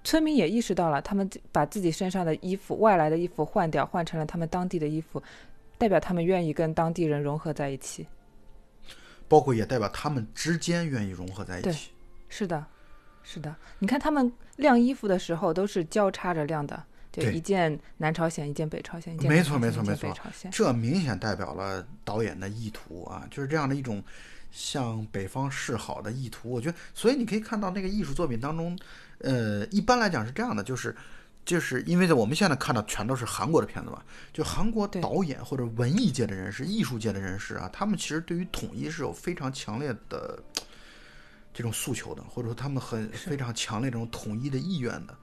[0.03, 5.23] 村民也意识到了，他们把自己身上的衣服、外来的衣服换掉，换成了他们当地的衣服，
[5.77, 8.07] 代表他们愿意跟当地人融合在一起。
[9.29, 11.65] 包括也代表他们之间愿意融合在一起。
[11.65, 11.75] 对，
[12.31, 12.65] 是的，
[13.23, 13.55] 是的。
[13.81, 16.85] 你看他们晾衣服的时候都是交叉着晾的。
[17.25, 20.15] 对，一件南朝鲜，一件北朝鲜，一件没错没错没错，
[20.51, 24.03] 这明显代表了导演的意图啊，就是这样的一种
[24.51, 26.51] 向北方示好的意图。
[26.51, 28.79] 我觉得，所以你可以看到那个艺术作品当中，
[29.19, 30.95] 呃，一般来讲是这样的，就是
[31.45, 34.03] 就是因为在我们现在看到全都是韩国的片子嘛，
[34.33, 40.39] 就韩国导演或者文艺界的人士、艺术界的人士啊，他们其实对于统一是有非常强烈的
[41.55, 45.17] 这种诉求的，或者说他们很非常强烈这种统一的意愿的。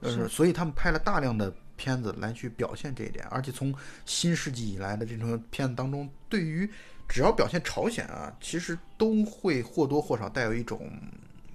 [0.00, 6.70] 呃，所以他们拍了大量的片子来去表现这一点，而且从新世纪以来的这种片子当中，对于
[7.08, 10.90] 只要表现朝鲜啊，其实都会或多或少带有一种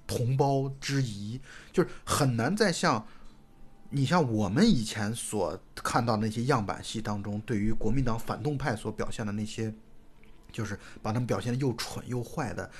[0.06, 1.40] 同胞之谊，
[1.72, 3.04] 就是很难再像
[3.90, 9.72] 你像我们以前所看到那些样板戏当中，对于国民党反动派所表现的那些，
[10.50, 12.70] 就是把他们表现的又蠢又坏的。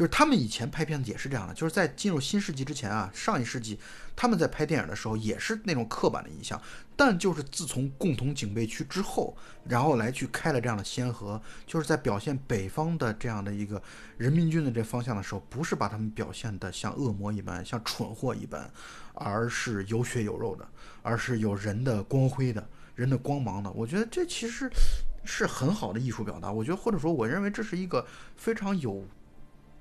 [0.00, 3.78] 就是他们以前拍片子也是这样的，就是在进入新世纪之前啊，上一世纪
[4.16, 6.58] 他们在拍电影的时候也是那种刻板的印象，
[6.96, 9.36] 但就是自从共同警备区之后，
[9.68, 13.82] 然后来去开了这样的先河，就是在表现北方的这样的一个
[14.16, 18.72] 人民军的这方向的时候，不是把他们表现的像恶魔一般，像蠢货一般，
[19.12, 20.66] 而是有血有肉的，
[21.02, 23.70] 而是有人的光辉的，人的光芒的。
[23.72, 24.70] 我觉得这其实
[25.26, 26.50] 是很好的艺术表达。
[26.50, 29.04] 我觉得或者说我认为这是一个非常有。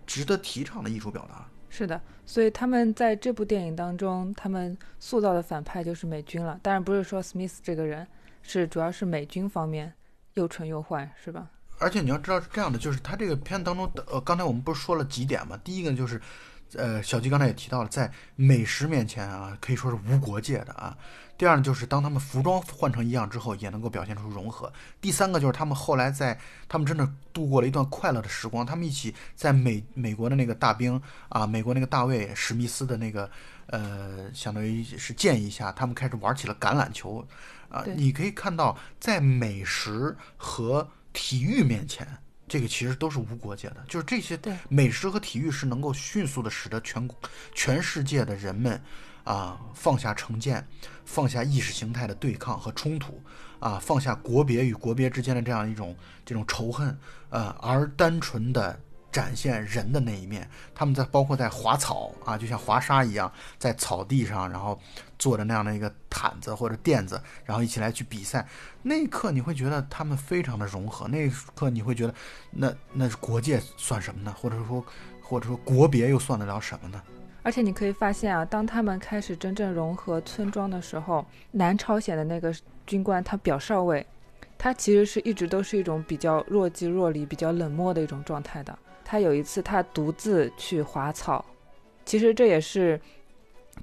[0.10, 6.60] 值得提倡的艺术表达是的，所以他们在这部电影当中，他们塑造的反派就是美军了。
[6.64, 8.08] 当然不是说 Smith 这个人
[8.42, 9.94] 是，主要是美军方面
[10.34, 11.48] 又蠢又坏，是吧？
[11.78, 15.56] 而且你要知道是这样的，就是他这个片当中的呃，刚才我们不是说了几点吗？
[15.64, 16.20] 第一个就是，
[16.76, 20.96] 呃，小吉刚才也提到了，在美食面前啊，可以说是无国界的啊。
[21.38, 24.72] 第二呢，就是当他们服装换成一样之后，也能够表现出融合。
[25.00, 28.66] 第三个就是他们后来在，他们真的度过了一段快乐的时光。
[28.66, 33.30] 他们一起在美美国的那个大兵啊，美国那个大卫史密斯的那个
[33.68, 37.26] 呃，相当于是建议下，他们开始玩起了橄榄球
[37.70, 37.86] 啊。
[37.96, 42.06] 你可以看到，在美食和体育面前，
[42.50, 43.86] 这个其实都是无国界的。
[43.88, 47.08] 就是这些美食和体育是能够迅速的使得全
[47.54, 48.82] 全世界的人们。
[49.26, 50.66] 啊，放下成见，
[51.06, 53.22] 放下意识形态的对抗和冲突，
[53.60, 56.98] 啊，放下国别与国别之间的这样一种这种仇恨，
[57.30, 58.80] 呃，而单纯的
[59.12, 60.50] 展现人的那一面。
[60.74, 64.80] 他们在包括在滑草啊，就像滑沙一样，在草地上，然后
[65.18, 68.48] 坐着那样的一个毯子或者垫子，然后一起来去比赛。
[68.84, 72.14] 那一刻你会觉得他们非常的融合，那一刻你会觉得，
[72.52, 74.34] 那那国界算什么呢？
[74.38, 74.86] 或者说，
[75.22, 77.02] 或者说国别又算得了什么呢？
[77.42, 82.54] 而且你可以发现啊，当他们开始真正融合村庄的时候，南朝鲜的那个
[82.86, 84.06] 军官他表少尉，
[84.58, 88.78] 他其实是一直都是一种比较若即若离、比较冷漠的一种状态的。
[89.12, 91.44] 他有一次他独自去滑草，
[92.06, 93.02] 其实这也是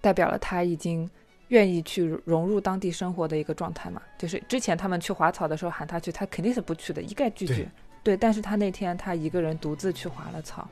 [0.01, 1.11] 代表了他已经
[1.49, 4.01] 愿意去融入当地生活的一个状态嘛。
[4.17, 7.69] 就是之前他们去滑草的时候喊他去，他肯定是不去的，一概拒绝。
[8.05, 10.69] 对，但是他那天他一个人独自去滑了草。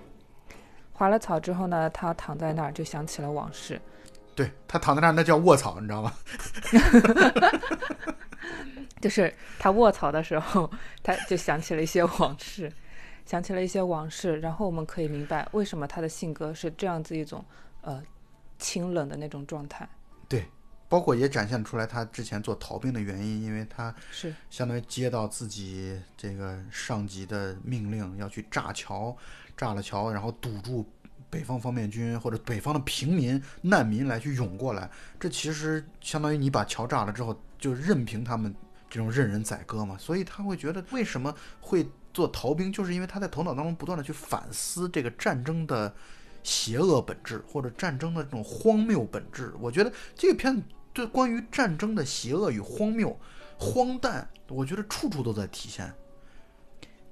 [0.92, 3.80] 滑了草之后呢，他躺在那儿就想起了往事。
[4.36, 6.12] 对他躺在那儿，那叫卧草，你知道吗？
[9.02, 10.70] 就是他卧草的时候，
[11.02, 12.70] 他就想起了一些往事，
[13.24, 14.38] 想起了一些往事。
[14.40, 17.44] 然后我们可以明白，为什么他的性格是这样子一种
[17.82, 18.02] 呃
[18.58, 19.88] 清冷的那种状态。
[20.28, 20.46] 对，
[20.88, 29.16] 包括也展现出来他之前做逃兵的原因，因为他是相当于接到自己这个上级的命令，要去炸桥。
[29.56, 30.84] 炸了桥，然后堵住
[31.30, 38.52] 北方方面军或者北方的平民难民来去涌过来，这其实相当于你把桥炸了之后，就任凭他们
[38.90, 39.96] 这种任人宰割嘛。
[39.96, 45.92] 所以他会觉得为什么会做逃兵，就是因为他在头脑当中不断的去反思这个战争的
[46.42, 49.52] 邪恶本质或者战争的这种荒谬本质。
[49.60, 53.18] 我觉得这个片子对关于战争的邪恶与荒谬、
[53.58, 55.92] 荒诞，我觉得处处都在体现。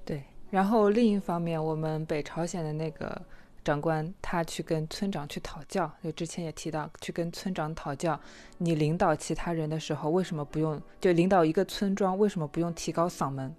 [0.05, 3.21] 对然后另一方面，我们北朝鲜的那个
[3.63, 8.19] 长官，他去跟村长去讨教，就之前也提到，去跟村长讨教，
[8.59, 10.81] 你领导其他人的时候，为什么不用？
[11.01, 13.55] 就领导一个村庄，为什么不用提高嗓门？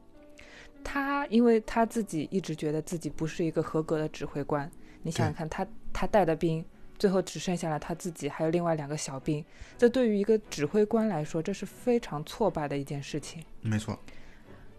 [0.85, 4.71] 他因为他自己一直觉得自己不是一个合格的指挥官。
[5.03, 6.65] 你想想看，他他带的兵，
[6.99, 9.45] 最后只剩下了他自己，还有另外两个小兵。
[9.77, 13.43] 这对于一个指挥官来说，这是非常挫败的一件事情。
[13.63, 13.99] 没错，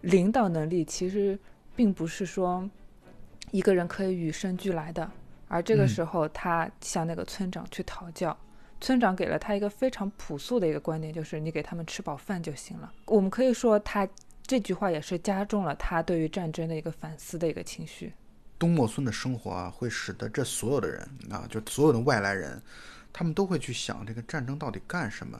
[0.00, 1.38] 领导能力其实。
[1.76, 2.66] 并不是说
[3.50, 5.12] 一个人可以与生俱来的，
[5.46, 8.34] 而这个时候他向那个村长去讨教，
[8.80, 12.90] 村长给了他一个非常朴素的一个观点，就是你给他们吃饱饭就行了。
[13.04, 14.08] 我们可以说他
[14.46, 18.12] 这句话也是加重了他对于战争的一个反思的一个情绪。
[18.58, 22.60] 东莫村的生活啊，会使得这所有的人啊，就所有的外来人，
[23.12, 25.38] 他们都会去想这个战争到底干什么。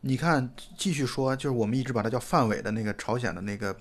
[0.00, 3.76] 你看，继续说，就是我们一直把它叫范伟的那个朝鲜的那个。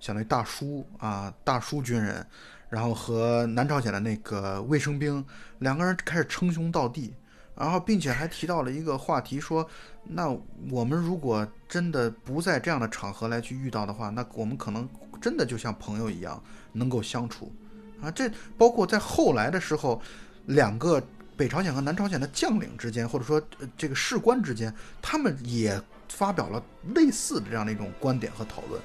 [0.00, 2.26] 相当于大叔啊，大叔军人，
[2.68, 5.24] 然后和南朝鲜的那个卫生兵
[5.60, 7.14] 两个人开始称兄道弟，
[7.56, 9.66] 然后并且还提到了一个话题，说
[10.04, 10.28] 那
[10.70, 14.88] 我们如果真的不在这样的场合来去遇到的话，那我们可能
[15.20, 16.42] 真的就像朋友一样
[16.72, 17.52] 能够相处
[18.00, 18.10] 啊。
[18.10, 20.00] 这包括在后来的时候，
[20.46, 21.02] 两个
[21.36, 23.42] 北朝鲜和南朝鲜的将领之间，或者说
[23.76, 26.62] 这个士官之间，他们也发表了
[26.94, 28.80] 类似的这样的一种观点和讨论。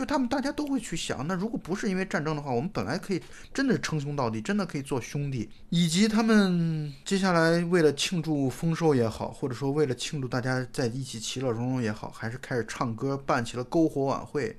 [0.00, 3.20] 就他们大家都会去想，那如果不是因为战争的话，我们本来可以
[3.52, 5.46] 真的称兄道弟，真的可以做兄弟。
[5.68, 14.58] 以及他们接下来为了庆祝丰收也好，或者说为了庆祝大家在一起其乐融融也好，还是开始唱歌，办起了篝火晚会。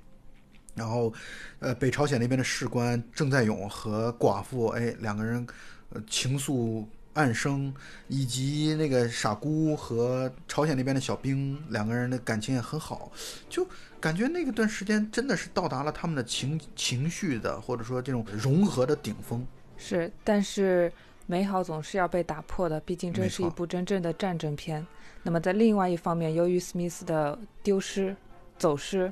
[0.76, 1.12] 然后，
[1.58, 5.44] 呃，北朝鲜那边的士官郑在勇和寡妇，哎，两个人，
[5.90, 7.74] 呃，情愫暗生，
[8.08, 13.12] 以及那个傻姑和朝鲜那边的小兵，两个人的感情也很好，
[13.50, 13.68] 就
[14.00, 19.46] 感觉那个段时间真的是到达了他们的情情绪的，或者说这种融合的顶峰。
[19.78, 20.92] 是，但是
[21.28, 24.86] 美好总是要被打破的，毕竟这是一部真正的战争片。
[25.24, 28.16] 那么在另外一方面，由于史密斯的丢失、
[28.58, 29.12] 走失，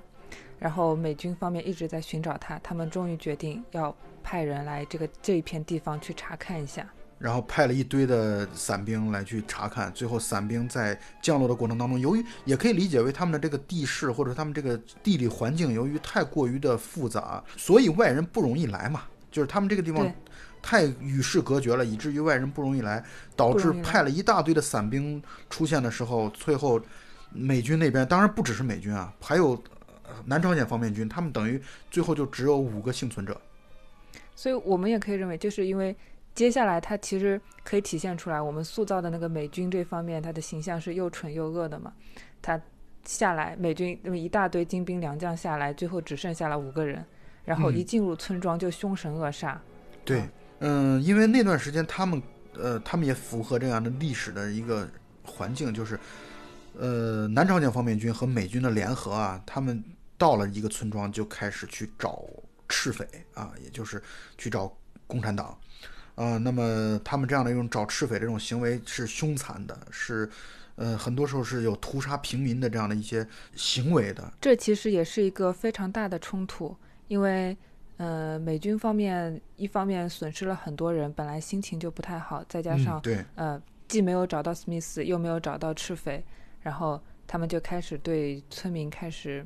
[0.57, 6.87] 然后美军方面一直在寻找他，他们终于决定要派人来这个这一片地方去查看一下。
[7.20, 20.09] 然后派了一堆的伞兵来去查看，最后伞兵在降落的过程当中，由于也可以理解为他们的这个地势或者他们这个地理环境由于太过于的复杂，所以外人不容易来嘛，就是他们这个地方
[20.61, 23.03] 太与世隔绝了，以至于外人不容易来，
[23.36, 26.82] 导致派了一大堆的伞兵出现的时候，最后
[27.32, 29.51] 美军那边当然不只是美军啊，还有
[30.03, 31.61] 呃南朝鲜方面军，他们等于
[31.91, 33.39] 最后就只有五个幸存者。
[34.36, 35.95] 所以我们也可以认为，就是因为
[36.39, 41.91] 接下来他其实可以体现出来，我们塑造的那个美军这方面，他的形象是又蠢又恶的嘛。
[42.41, 42.57] 他
[43.03, 47.03] 下来，美军那么一大堆精兵良将下来，最后只剩下了五个人，
[47.43, 49.57] 然后嗯一进入村庄就凶神恶煞。
[50.05, 50.29] 对，
[50.59, 52.23] 嗯，因为那段时间他们，
[52.53, 54.89] 呃，他们也符合这样的历史的一个
[55.23, 55.99] 环境，就是，
[56.77, 59.83] 呃，南朝鲜方面军和美军的联合啊，他们
[60.17, 62.23] 到了一个村庄就开始去找
[62.69, 64.01] 赤匪啊，也就是
[64.37, 64.73] 去找
[65.05, 65.57] 共产党，
[66.20, 70.30] 啊、那么他们这样的一种找赤匪这种行为是凶残的，是，
[70.76, 76.76] 呃，很多时候是有屠杀平民的这样的一些行为的，这其实也是一个非常大的冲突，
[77.07, 77.55] 因为
[77.95, 86.22] 呃，美军方面一方面损失了很多人，本来心情就不太好，再加上嗯、对，呃，既没有找到史密斯，又没有找到赤匪，
[86.63, 89.45] 然后他们就开始对村民开始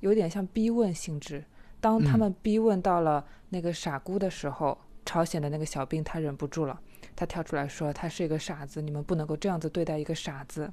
[0.00, 1.44] 有点像逼问性质。
[1.80, 6.78] 当他嗯们逼问到了那个傻姑的时候，朝鲜的那个小兵他忍不住了，
[7.14, 10.72] 他跳出来说：“他是一个傻子，你们不能够这样子对待一个傻子。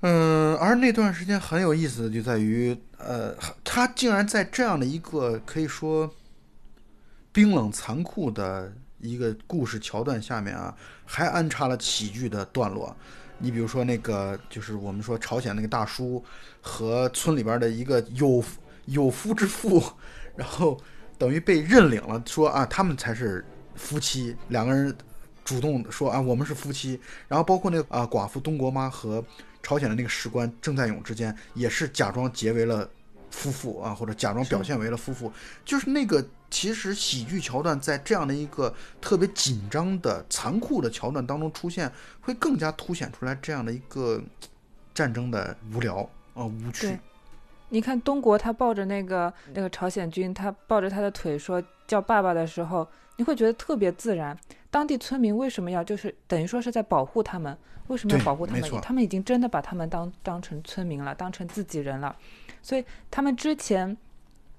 [0.00, 6.08] 嗯，而那段时间很有意思的就在于，呃，他竟然在这样的一个可以说
[7.32, 10.72] 冰冷残酷的一个故事桥段下面啊，
[11.04, 12.96] 还安插了喜剧的段落。
[13.38, 16.24] 你比如说那个，就是我们说朝鲜那个大叔
[16.60, 18.42] 和村里边的一个有
[18.86, 19.82] 有夫之妇，
[20.34, 20.80] 然后
[21.16, 23.44] 等于被认领了，说啊，他们才是
[23.78, 24.94] 夫妻，两个人
[25.44, 27.00] 主动说啊，我们是夫妻。
[27.28, 29.24] 然后包括那个啊寡妇东国妈和
[29.62, 32.88] 朝鲜的那个士官郑在勇之间，也是假装结为了
[33.30, 35.32] 夫妇啊，或者假装表现为了夫妇，
[35.64, 44.22] 就是那个其实喜剧桥段在这样的一个特别紧张的、残酷的桥段当中出现，会更加凸显出来这样的一个
[44.94, 45.98] 战争的无聊
[46.34, 46.98] 啊、无趣。
[47.70, 52.88] 你看东国他抱着那个那个朝鲜军，他抱着他的腿说叫爸爸的时候，
[53.18, 54.36] 你会觉得特别自然。
[54.70, 57.56] 当地村民为什么要就是等于说是在保护他们？
[57.88, 58.80] 为什么要保护他们？
[58.80, 62.16] 他们已经真的把他们当当成村民了，当成自己人了。
[62.62, 63.96] 所以他们之前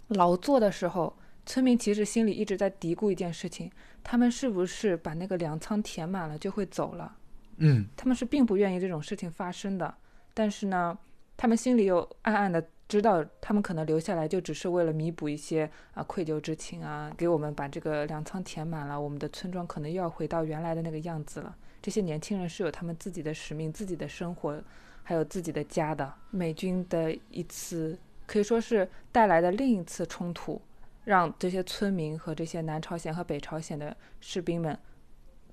[0.07, 3.71] 劳作的时候，村民其实心里一直在嘀咕一件事情：
[4.03, 7.15] 他们是不是把那个粮仓填满了就会走了？
[7.57, 9.93] 嗯，他们是并不愿意这种事情发生的，
[10.33, 10.97] 但是呢，
[11.39, 21.55] 他们心里又暗暗的知道，他们可能留下来就只是为了弥补一些啊愧疚之情啊，给我们把这个粮仓填满了，我们的村庄可能又要回到原来的那个样子了。
[21.81, 24.61] 这些年轻人是有他们自己的使命、自己的生活，
[25.01, 26.13] 还有自己的家的。
[26.29, 30.61] 美军的一次可以说是带来的另一次冲突，
[31.05, 34.77] 让这些村民和这些南朝鲜和北朝鲜的士兵们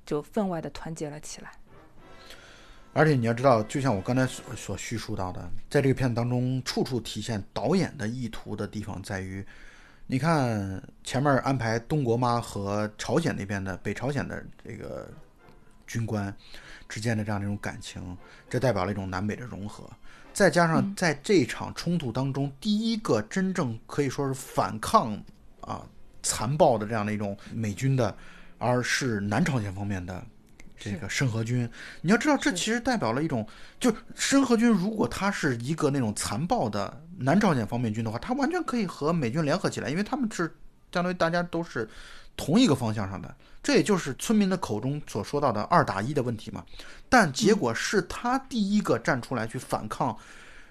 [0.04, 1.52] 就分外的团结了起来。
[2.96, 9.44] 而且你要知道，就像我刚才所所叙述到的，在这个片子当中，处处体现导演的意图的地方在于，
[10.06, 15.12] 你看前面安排东国妈和朝鲜那边的北朝鲜的这个
[15.86, 16.34] 军官
[16.88, 18.16] 之间的这样的一种感情，
[18.48, 19.84] 这代表了一种南北的融合。
[20.32, 25.22] 再加上在这场冲突当中，第一个真正可以说是反抗
[25.60, 25.86] 啊
[26.22, 28.16] 残暴的这样的一种美军的，
[28.56, 30.24] 而是南朝鲜方面的
[30.78, 31.68] 这个申河军。
[32.02, 33.46] 你要知道，这其实代表了一种，
[33.80, 40.44] 就申河军如果他是一个那种残暴的南朝鲜方面军的话，他完全可以和美军联合起来，因为他们是
[40.92, 41.88] 相当于大家都是
[42.36, 43.34] 同一个方向上的。
[43.62, 46.64] 这也就是村民的口中所说到的二打一的问题嘛。
[47.08, 50.16] 但结果是他第一个站出来去反抗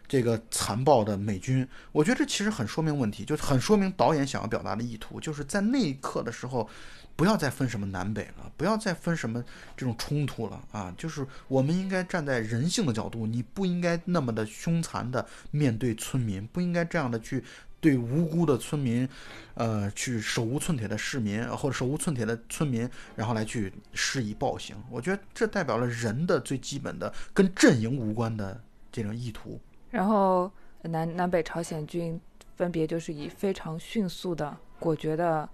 [0.07, 6.69] 这个残暴的美军，我觉得这其实很说明问题，就很说明导演想要表达的意图，就是在那一刻的时候，
[7.15, 9.43] 不要再分什么南北了，不要再分什么
[9.77, 10.93] 这种冲突了啊！
[10.97, 17.41] 就是我们应该站在人性的角度，你不应该那么的凶残的面对村民，不应该这样的去
[17.79, 19.07] 对无辜的村民，
[19.53, 24.75] 呃，去手无寸铁的市民或者手无寸铁的村民，然后来去施以暴行。
[24.89, 28.61] 我觉得这代表了人的最基本的跟阵营无关的
[28.91, 29.59] 这种意图。
[29.89, 30.51] 然后
[30.81, 32.19] 南南北朝鲜军
[32.57, 35.47] 分别就是以非常迅速的、果决的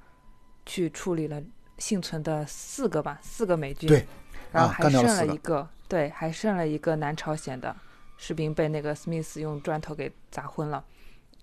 [0.66, 1.42] 去处理了
[1.78, 3.88] 幸存的四个吧，四个美军。
[3.88, 4.06] 对，
[4.52, 7.76] 然后啊还剩了一个，对，还剩了一个南朝鲜的
[8.18, 10.84] 士兵被那个史密斯用砖头给砸昏了。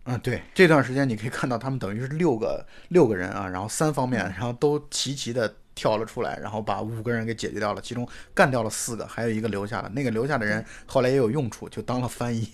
[0.05, 9.89] 嗯，对，这段时间你可以看到他们等于是六个六个人啊，然后三方面，然后都齐齐的跳了出来，然后把五个人给解决掉了，其中干掉了四个，还有一个留下了。
[9.91, 12.49] 那个留下的人后来也有用处，就当了翻译。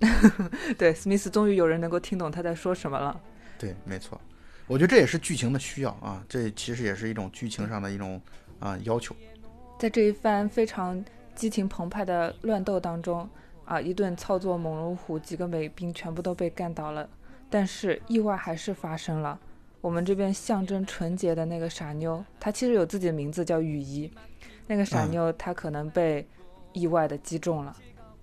[0.76, 3.18] 对，史密斯终于有人能够听懂他在说什么了。
[3.56, 4.20] 对，没错，
[4.66, 8.20] 我觉得这也是剧情的需要啊，这其实也是一种剧情上的一种
[8.60, 9.14] 啊要求。
[9.78, 11.04] 在这一番非常
[11.34, 13.28] 激情澎湃的乱斗当中，
[13.64, 17.08] 啊，一顿操作猛如虎，几个美兵全部都被干倒了。
[17.50, 19.38] 但是意外还是发生了。
[19.80, 24.10] 我们这边象征纯洁的那个傻妞，她其实有自己的名字叫雨衣。
[24.66, 26.26] 那个傻嗯妞她可能被
[26.72, 27.76] 意外的击中了，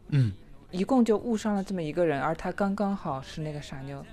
[0.08, 0.34] 嗯，
[0.72, 4.04] 一共就误伤了这么一个人，而她刚刚好是那个傻妞。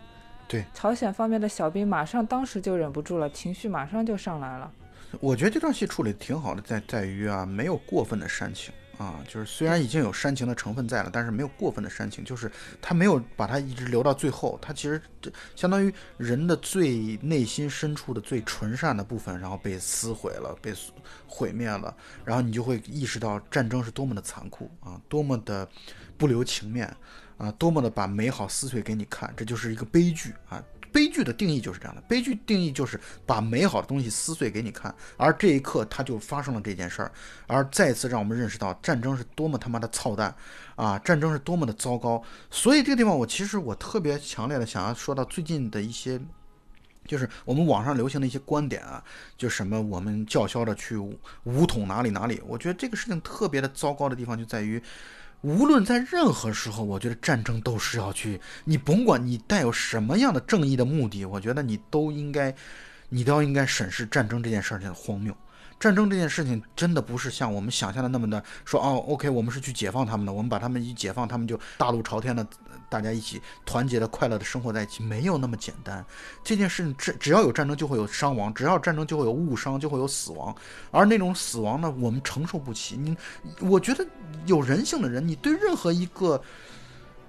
[0.48, 4.72] 对，朝鲜方面的小兵马上当时就忍不住了，情绪马上就上来了。
[5.20, 20.74] 我觉得这段戏处理挺好的，在在于啊，没有过分的煽情啊，就是虽然已经有煽情的成分在了，但是没有过分的煽情，就是他没有把它一直留到最后，他其实这相当于人的最内心深处的最纯善的部分，然后被撕毁了，被
[21.26, 21.94] 毁灭了，
[22.24, 25.68] 然后你就会意识到战争是多么的残酷啊，多么的
[26.16, 26.94] 不留情面
[27.38, 30.62] 啊，多么的把美好撕碎给你看，这就是一个悲剧啊。
[30.90, 37.12] 悲剧的定义就是这样的，悲剧定义就是把美好的东西撕碎给你看，而这一刻它就发生了这件事儿，
[37.46, 40.34] 而再次让我们认识到战争是多么他妈的操蛋
[40.76, 42.22] 啊，战争是多么的糟糕。
[42.50, 46.20] 所以这个地方我其实我特别强烈的想要说到最近的一些。
[47.06, 49.02] 就是我们网上流行的一些观点啊，
[49.34, 50.94] 就什么我们叫嚣着去
[51.44, 54.82] 武统哪里哪里，我觉得这个事情特别的糟糕的地方就在于，
[55.42, 62.52] 无论在任何时候，我觉得战争都是要去，你甭管你带有什么样的正义的目的，我觉得你都应该，
[63.08, 65.36] 你都要应该审视战争这件事儿的荒谬。
[65.78, 72.46] 战争这件事情真的不是像我们想象的那么的说哦，OK，我们是去解放他们的，我们把他们一解放，他们就大路朝天的，
[72.88, 76.04] 大家一起团结的、快乐的生活在一起，没有那么简单。
[76.42, 80.54] 这件事情只只要有战争就会有伤亡，只要战争就会有误伤，就会有死亡，
[80.90, 82.96] 而那种死亡呢，我们承受不起。
[82.96, 83.16] 你，
[83.60, 84.06] 我觉得
[84.46, 86.42] 有人性的人，你对任何一个。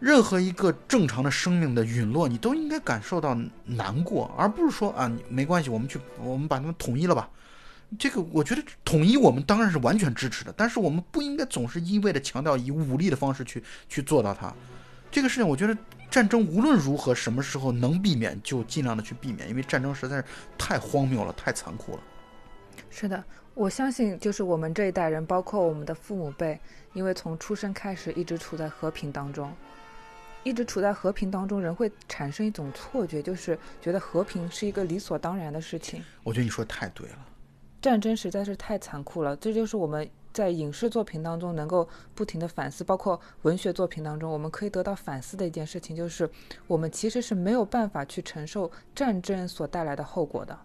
[0.02, 7.30] 任何一个正常的生命的陨落，你都应该感受到难过，而不是说啊，没关系，我们去，我们把他们统一了吧。
[7.98, 14.54] 这个我觉得统一我们当然是完全支持的，但是我们不应该总是一味的强调以武力的方式去去做到它。
[15.10, 15.76] 这个事情，我觉得
[16.12, 20.26] 战争无论如何，什么时候能避免就尽量的去避免，因为战争实在是
[20.56, 22.04] 太荒谬了，太残酷了。
[22.92, 23.24] 是的，
[23.56, 26.60] 我相信就是我们这一代人，包括我们的父母辈，
[26.94, 29.52] 因为从出生开始一直处在和平当中，
[30.44, 36.04] 一直处在和平当中，人会产生一种错觉，就是觉得和平是一个理所当然的事情。
[36.24, 37.18] 我觉得你说的太对了。
[37.82, 46.30] 战争实在是太残酷了，这就是我们在影视作品当中能够不停的反思，包括文学作品当中，我们可以得到反思的一件事情，就是
[46.68, 50.58] 我们其实是没有办法去承受战争所带来的后果的。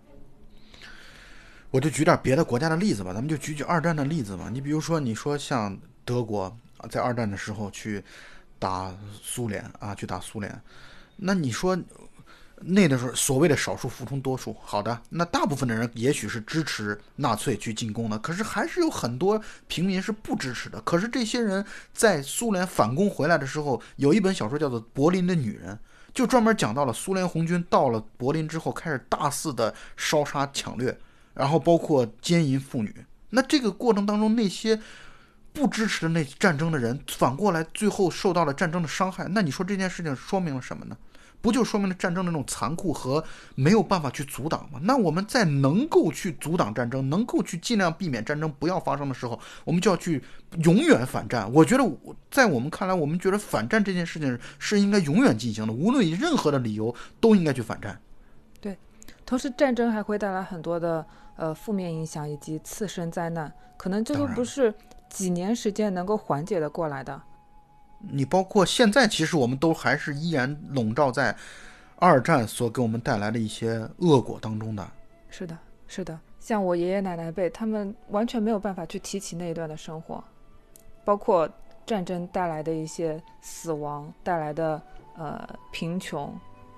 [1.70, 4.48] 我就举点别的国家的例子吧，咱们就举举二战的例子吧。
[4.52, 6.56] 你比如说，你说像德国，
[6.88, 8.04] 在二战的时候去
[8.58, 10.62] 打苏联啊，去打苏联，
[11.16, 11.76] 那你说
[12.66, 20.80] 那的时候所谓的少数服从多数，好的，那大部分的人也许是支持纳粹去进攻的，可是还是有很多平民是不支持的。
[20.80, 25.74] 可是这些人在苏联反攻回来的时候，有一本小说叫做《柏林的女人》。
[26.14, 30.96] 就专门讲到了苏联红军到了柏林之后，开始大肆的烧杀抢掠，
[31.34, 33.04] 然后包括奸淫妇女。
[33.30, 34.80] 那这个过程当中，那些
[35.52, 39.26] 不支持的那战争的人，反过来最后受到了战争的伤害。
[39.30, 40.96] 那你说这件事情说明了什么呢？
[41.44, 43.22] 不就说明了战争的那种残酷和
[43.54, 44.80] 没有办法去阻挡吗？
[44.84, 50.24] 那我们在能够去阻挡战争，能够去尽量避免战争不要发生的时候，我们就要去
[50.62, 51.52] 永远反战。
[51.52, 51.84] 我觉得，
[52.30, 58.00] 在我们看来，我们觉得反战这件事情是应该永远进行的，无论以任何的理由都应该去反战。
[58.62, 58.78] 对
[59.26, 61.04] 同时，战争还会带来很多的
[61.36, 64.72] 呃负面影响以及次生灾难，可能这都不是
[65.10, 67.20] 几年时间能够缓解的过来的。
[68.10, 71.36] 你包括现在，其实我们都还是依然笼罩在
[71.96, 74.86] 二战所给我们带来的一些恶果当中的。
[75.28, 80.22] 是的，是的，像我爷爷奶奶辈，他们完全没有办法去提起那一段的生活，
[81.04, 81.48] 包括
[81.86, 84.80] 战争带来的一些死亡带来的
[85.16, 86.32] 呃贫穷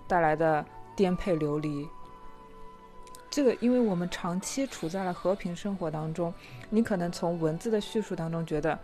[0.09, 0.65] 带来的
[0.95, 1.87] 颠沛流离。
[3.29, 6.33] 这个，因为我们长期处在了和平生活当中，
[6.71, 8.79] 你可能从文字的叙述当中觉得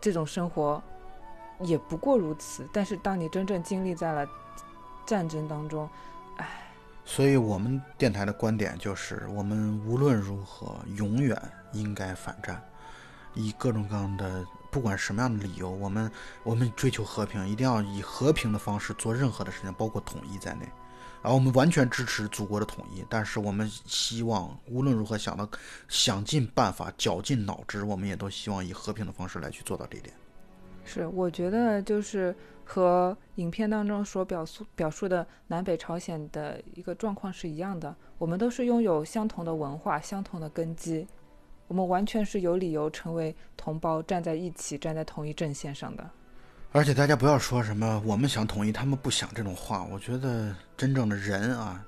[0.00, 0.82] 这种生活
[1.60, 4.28] 也不过如此，但是当你真正经历在了
[5.04, 5.88] 战争当中，
[6.36, 6.46] 唉。
[7.04, 11.40] 所以我们电台的观点就是，我们无论如何永远
[11.72, 12.62] 应该反战，
[13.34, 20.68] 以各种各样的，不管什么样的理由，我们我们追求和平，一定要以和平的方式做任何的事情，包括统一在内。
[21.22, 25.48] 而我们完全支持祖国的统一，但是我们希望无论如何想到
[25.88, 30.14] 想尽办法、绞尽脑汁，我们也都希望以和平的方式来去做到这一点。
[30.88, 32.34] 是，我觉得就是
[32.64, 37.94] 和影片当中所表述表述的南北朝鲜的一个状况是一样的。
[38.16, 41.06] 我们都是拥有相同的文化、相同的根基，
[41.66, 46.10] 我们完全是有理由成为同胞，站在一起，站在同一阵线上的。
[46.72, 49.84] 而且大家不要说什么我们想统一，他们不想这种话。
[49.84, 51.84] 我觉得真正的人啊，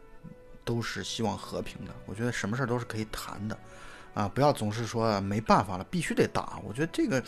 [0.63, 1.93] 都是希望和平的。
[2.05, 3.59] 我觉得什么事儿都是可以谈的。
[4.15, 6.59] 啊，不要总是说没办法了，必须得打。
[6.65, 7.23] 我觉得这个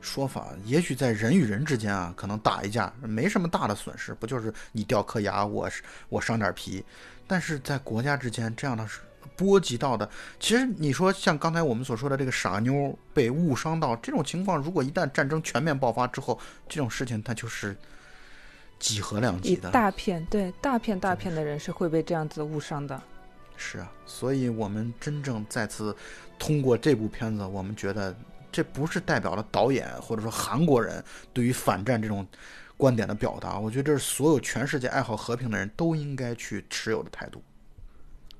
[0.00, 5.70] 说法，也许在人与人之间啊，可能打一架没什么大的损失，不就是你掉颗牙，我
[6.08, 6.84] 我伤点皮。
[7.26, 8.86] 但是在国家之间，这样的
[9.36, 10.08] 波及到的，
[10.38, 17.76] 其实你说像刚才我们所说的这个傻妞被误伤到这种情况，如果一旦战争全面爆发之后，这种事情它就是
[18.78, 23.00] 几何量级的，大片对大片大片的人是会被这样子误伤的。
[23.56, 25.94] 是啊，所以我们真正再次
[26.38, 28.14] 通过这部片子，我们觉得
[28.52, 31.02] 这不是代表了导演或者说韩国人
[31.32, 32.26] 对于反战这种
[32.76, 37.42] 观点的表达，我觉得这是所有全世界爱好和平的人都应该去持有的态度。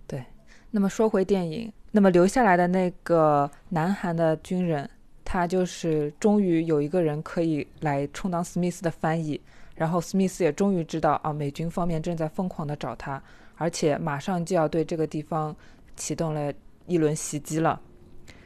[0.07, 0.25] 对，
[0.71, 4.89] 那么说回电影，那么留下来的那个南韩的军人，
[5.25, 9.41] 他就是终于有一个人可以来充当史密斯的翻译，
[9.75, 13.23] 然后史密斯也终于知道啊，美军方面正在疯狂的找他。
[13.57, 15.55] 而且马上就要对这个地方
[15.97, 16.53] 启动了
[16.87, 17.81] 一轮袭击了。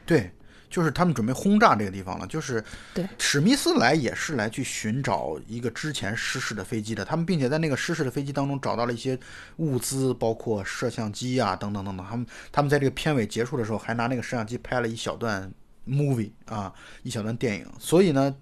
[0.07, 0.31] 对，
[0.69, 2.27] 就是他们准备轰炸这个地方了。
[2.27, 7.05] 就是对，史密斯来也是来去寻找一个之前失事的飞机的。
[7.05, 9.19] 他们并且在那个失事的飞机当中找到了一些
[9.57, 12.07] 物资，包括摄像机啊等等等等。
[12.07, 15.53] 他们他们在这个片尾结束的时候还拿那个摄像机拍了一小段
[15.87, 17.67] movie 啊，一小段电影。
[17.79, 18.35] 所以呢，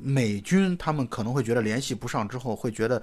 [0.00, 3.02] 美军他们可能会觉得联系不上之后会觉得。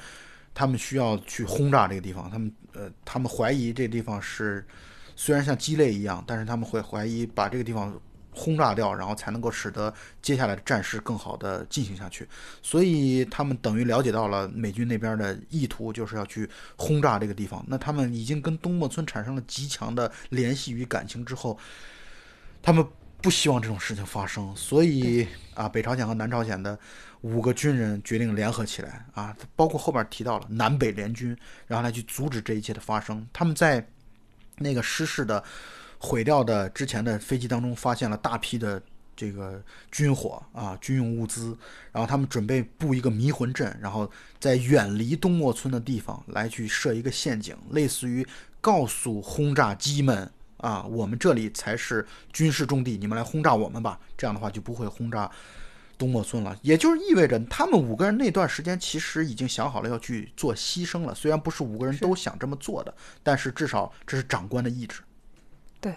[0.54, 4.66] 他们需要去轰炸这个地方，他们呃，他们怀疑这个地方是
[5.16, 8.00] 虽然像鸡肋一样，但是他们会怀疑把这个地方
[8.34, 12.28] 轰炸掉，然后才能够使得接下来的战事更好的进行下去。
[12.62, 17.64] 所以他们等于了解到了美军那边的意图，就是要去轰炸这个地方。
[17.68, 21.58] 那他们已经跟东莫村产生了极强的联系与感情之后，
[22.62, 22.86] 他们
[23.22, 26.78] 不希望这种事情发生，所以啊，北朝鲜和南朝鲜的。
[27.22, 33.26] 五个军人决定联合起来啊，包括后边提到了南北联军，然后来去阻止这一切的发生。
[33.32, 33.86] 他们在
[34.58, 35.44] 那个失事的、
[36.00, 38.82] 毁掉的之前的飞机当中，发现了大批的
[39.16, 41.56] 这个军火啊、军用物资。
[41.92, 44.10] 然后他们准备布一个迷魂阵，然后
[44.40, 48.28] 在远离东莫村的地方来去设一个陷阱，类似于
[48.60, 52.04] 告诉轰炸机们啊，我们这里才是
[52.34, 54.00] 军事重地，你们来轰炸我们吧。
[54.18, 55.30] 这样的话就不会轰炸。
[56.02, 61.14] 东莫村了，也就是意味着他们五个人那段时间其实已经想好了要去做牺牲了。
[61.14, 62.92] 虽然不是五个人都想这么做的，
[63.22, 65.04] 但是至少这是长官的意志。
[65.80, 65.96] 对，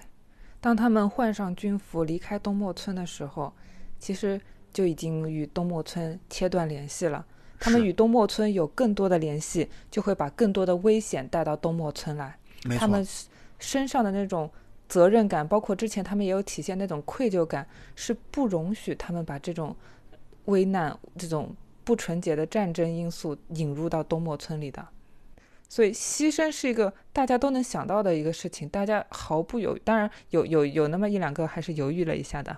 [0.60, 3.50] 当他们换上军服离开东莫村的时候，
[3.98, 4.38] 其实
[4.74, 7.24] 就已经与东莫村切断联系了。
[7.58, 12.38] 他们与东莫村有更多的联系，就会把更多的危险带到东莫村来。
[12.78, 13.06] 他们
[13.58, 14.50] 身上的那种
[14.86, 19.74] 责任感，包括之前他们也有体现那种愧疚感，是不容许他们把这种。
[20.46, 24.86] 危难这种不纯洁的战争因素引入到东莫村里的，
[25.68, 29.82] 所以牺牲是一个大家都能想到的一个事情，大家毫不犹豫。
[29.84, 32.56] 当然有有有那么一两个还是犹豫了一下的。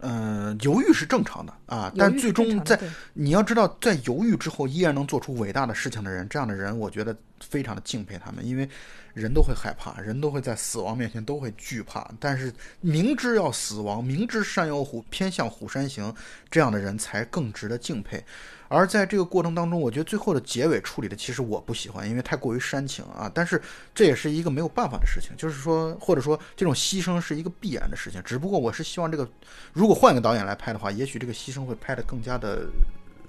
[0.00, 2.78] 嗯，犹豫是正常的啊，但最终在
[3.12, 8.68] 你要知道，在犹豫之后依然能做出伟大的事情的人，这样的人我觉得非常的敬佩他们，因为。
[9.14, 12.08] 人都会害怕，人都会在死亡面前都会惧怕。
[12.20, 16.14] 但是明知要死亡，明知山有虎，偏向虎山行，
[16.50, 18.22] 这样的人才更值得敬佩。
[18.68, 23.30] 而在这个过程当中，我觉得最后的结尾处理的其实我不喜欢，因为太过于煽情啊。
[23.32, 23.60] 但是
[23.94, 28.20] 这也是一个没有办法的事情，就是说，或者说这种牺牲是一个必然的事情。
[28.24, 29.28] 只不过我是希望这个，
[29.72, 32.66] 如果换一个导演来拍的话，也许这个牺牲会拍得更加的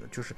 [0.09, 0.33] 就是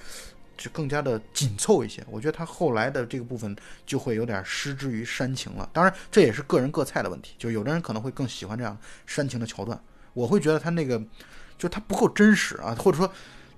[0.58, 2.04] 就更加的紧凑一些。
[2.10, 3.56] 我觉得他后来的这个部分
[3.86, 5.70] 就会有点失之于煽情了。
[5.72, 9.80] 当然，这也是个人各菜的问题，就有的人可能会更喜欢这样煽情的桥段。
[10.14, 11.02] 我会觉得他那个
[11.58, 13.10] 就他不够真实啊，或者说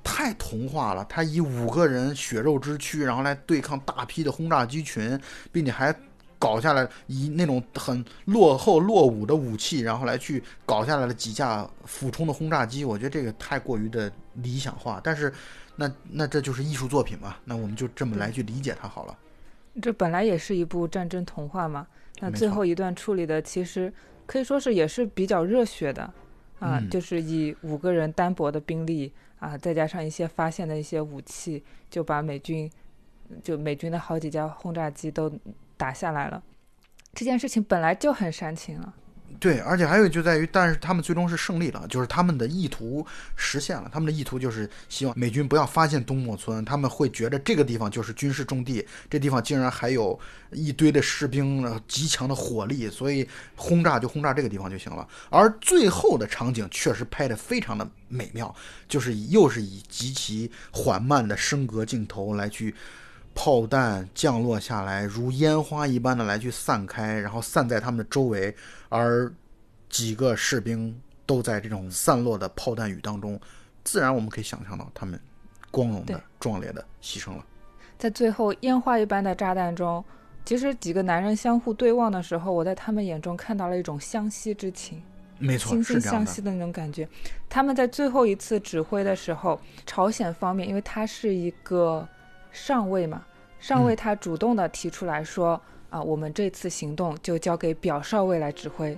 [0.03, 1.05] 太童话了。
[1.05, 5.19] 他以五个人血肉之躯，然后来对抗大批的轰炸机群，
[5.51, 5.95] 并且还。
[6.41, 15.01] 搞下来以那种很落后落伍的武器，然后来去搞下来了几架俯冲的轰炸机，我觉得这个太过于的理想化。
[15.03, 15.33] 但是，
[15.79, 17.37] 那那这就是艺术作品嘛？
[17.45, 19.17] 那我们就这么来去理解它好了。
[19.81, 21.87] 这本来也是一部战争童话嘛。
[22.19, 23.91] 那最后一段处理的其实
[24.25, 26.13] 可以说是也是比较热血的
[26.59, 32.69] 啊，就是以五个人单薄的兵力啊，再加上一些发现的一些武器，就把美军
[33.41, 35.31] 就美军的好几架轰炸机都。
[35.79, 36.43] 打下来了，
[37.13, 38.93] 这件事情本来就很煽情了。
[39.39, 43.05] 对，而且还有就在于，但是他们最终是胜利了，就是他们的意图
[43.35, 43.89] 实现了。
[43.91, 50.19] 他们的意图就是希望美军不要发现东莫村，他们会觉得这个地方就是军事重地，这地方竟然还有
[50.51, 55.07] 一堆的士兵，极强的火力，所以轰炸就轰炸这个地方就行了。
[55.29, 58.53] 而最后的场景确实拍得非常的美妙，
[58.87, 62.73] 就是又是以极其缓慢的升格镜头来去。
[63.33, 68.53] 炮弹降落下来，如烟花一般的来去散开，然后散在他们的周围，
[68.89, 69.31] 而
[69.89, 73.39] 几个士兵都在这种散落的炮弹雨当中，
[73.83, 75.19] 自然我们可以想象到他们
[75.71, 77.45] 光荣的、壮烈的牺牲了。
[77.97, 80.03] 在最后烟花一般的炸弹中，
[80.45, 85.01] 其实几个男人相互对望的时候，我在他们眼中看到了一种相惜之情，
[85.37, 87.07] 没错，惺惺相惜的那种感觉。
[87.47, 92.07] 他们在最后一次指挥的时候，朝鲜方面，因为他是一个
[92.51, 93.25] 上尉嘛。
[93.59, 98.97] 上尉他主动的提出来说：“啊，我们这次行动就交给表少尉来指挥。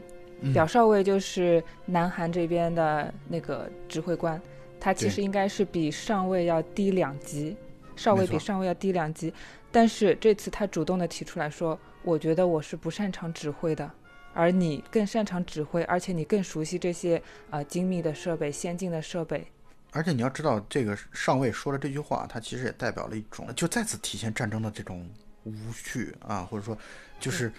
[0.53, 4.41] 表少尉就是南韩这边的那个指挥官，
[4.79, 7.55] 他其实应该是比上尉要低两级，
[7.95, 9.33] 少尉比上尉要低两级。
[9.71, 13.89] 但是这次他主动的提出来说，我觉得我是不擅长指挥的，
[14.33, 19.45] 而你更擅长指挥，而且你更熟悉这些啊精密的设备、先进的设备。”
[19.91, 25.09] 而且你要知道，这个上尉说了这句话，他其实也代表了一种，就再次体现战争的这种
[25.43, 26.77] 无趣啊，或者说，
[27.19, 27.51] 就是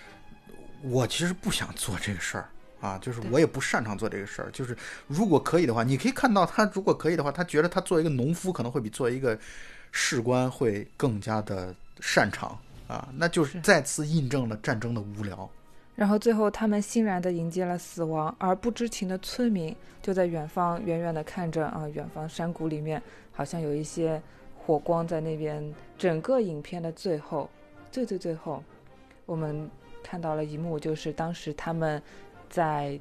[0.82, 2.48] 我其实不想做这个事儿
[2.80, 4.50] 啊，就是我也不擅长做这个事儿。
[4.50, 4.76] 就是
[5.06, 9.38] 如果可以的话，你可以看到他如果可以的话，他觉得他做一个农夫可能会比做一个
[9.90, 12.58] 士官会更加的擅长
[12.88, 15.48] 啊，那就是再次印证了战争的无聊。
[15.94, 24.20] 然后最后，他们欣然地迎接了死亡，而不知情的村民就在远方远远地看着啊，远方山谷里面好像有一些
[24.56, 25.62] 火光在那边。
[25.98, 27.48] 整个影片的最后，
[27.90, 28.64] 最最最后，
[29.26, 29.70] 我们
[30.02, 32.02] 看到了一幕，就是当时他们
[32.48, 32.98] 在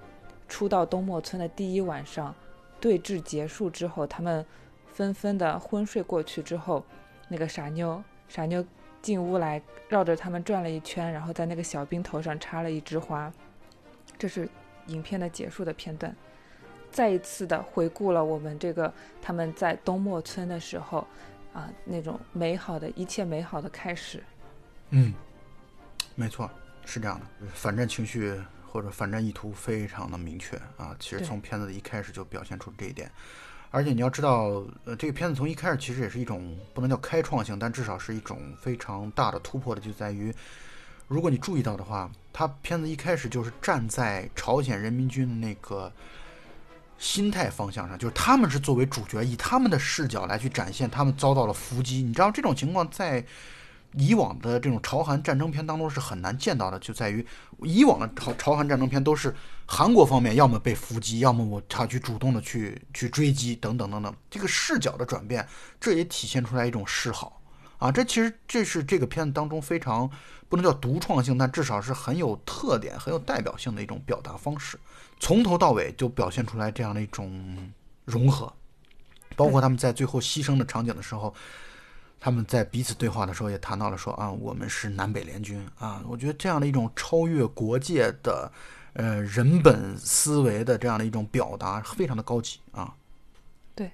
[0.49, 2.35] 初到东莫村的第一晚上，
[2.81, 4.45] 对峙结束之后，他们
[4.91, 6.83] 纷纷的昏睡过去之后，
[7.29, 8.63] 那个傻妞，傻妞。
[9.01, 13.31] 进屋来，绕着他们转了一圈，然后在那个小兵头上插了一枝花。
[14.17, 14.47] 这是
[14.87, 16.15] 影片的结束的片段，
[16.91, 21.07] 再一次的回顾了我们这个他们在东莫村的时候
[21.53, 24.23] 啊那种美好的一切美好的开始。
[24.91, 25.13] 嗯，
[26.15, 26.49] 没错，
[26.85, 30.95] 是这样的，反战情绪或者反战意图非常的明确啊。
[30.99, 33.09] 其实从片子的一开始就表现出这一点。
[33.71, 40.33] 而且你要知道，呃，这个片子从一开始其实也是一种不能叫开创性，但至少是一种非常大的突破的，就在于，
[41.07, 45.91] 如果你注意到的话，他片子一开始就是站在朝鲜人民军的那个
[46.97, 52.03] 心态方向上，就是他们是作为主角，以他们的视角来去展现他们遭到了伏击。
[52.03, 53.25] 你知道这种情况在。
[53.93, 57.25] 以往的这种朝韩战争片当中是很难见到的，就在于
[57.63, 59.35] 以往的朝朝韩战争片都是
[59.65, 64.15] 韩国方面要么被伏击，要么我他去主动的去去追击等等等等。
[64.29, 65.45] 这个视角的转变，
[65.79, 67.41] 这也体现出来一种示好
[67.79, 67.91] 啊！
[67.91, 70.09] 这其实这是这个片子当中非常
[70.47, 74.79] 不能叫独创性，但至少是很有特点、很有代表性的一种表达方式。
[75.19, 77.71] 从头到尾就表现出来这样的一种
[78.05, 78.53] 融合，
[79.35, 81.33] 包括他们在最后牺牲的场景的时候。
[82.23, 86.05] 他们在彼此对话的时候也谈到了说啊，我们是南北联军啊。
[86.07, 88.51] 我觉得这样的一种超越国界的，
[88.93, 92.95] 呃，人本思维的这样的一种表达，非常的高级啊。
[93.73, 93.91] 对，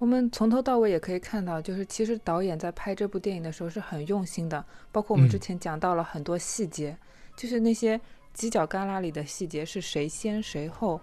[0.00, 6.98] 我们从头到尾也可以看到，就是其实导演在拍这部电影的时候是很用心的，包括我们之前讲到了很多细节，
[7.36, 7.96] 就是那些
[8.36, 11.00] 犄角旮旯里的细节是谁先谁后。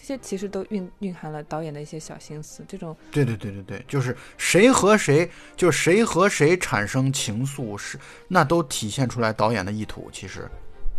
[0.00, 2.64] 这些其实都蕴蕴含了导演的一些小心思。
[2.68, 10.08] 这种对对对对对，就是谁和谁，就谁和谁产生情愫，是那都体现出来导演的意图。
[10.12, 10.48] 其实，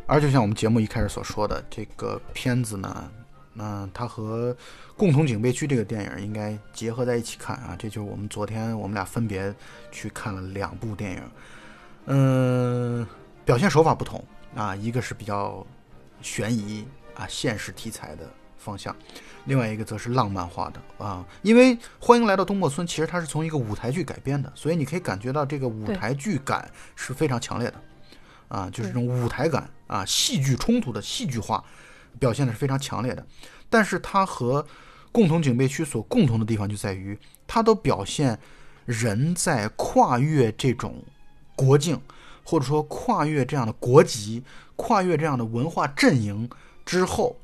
[0.06, 3.10] 而就像我们节目一开始所说的，这个片子呢，
[3.54, 4.54] 那它和
[4.98, 7.78] 《共同警备区》这个电影应该结合在一起看啊。
[7.80, 9.56] 这就是我们昨天我们俩分别
[9.92, 11.24] 去看了两部电影，
[12.08, 13.08] 嗯，
[13.46, 14.22] 表现手法不同
[14.56, 15.66] 啊，一个是比较
[16.22, 16.86] 悬疑
[17.16, 18.30] 啊现实题材的
[18.60, 18.96] 方向，
[19.46, 21.26] 另外一个则是浪漫化的啊。
[21.42, 27.82] 因为《欢迎来到东莫村》其实它是从一个舞台剧改编的，所以你可以感觉到这个舞台剧感是非常强烈的。
[28.50, 31.64] 啊，就是这种舞台感啊，戏剧冲突的戏剧化
[32.18, 33.24] 表现的是非常强烈的。
[33.70, 34.66] 但是它和
[35.12, 38.40] 共同警备区所共同的地方就在于，它都表现
[38.86, 41.04] 人在跨越这种
[41.56, 42.02] 国境，
[42.44, 44.44] 或者说跨越这样的国籍、
[44.76, 46.50] 跨越这样的文化阵营
[46.84, 47.38] 之后，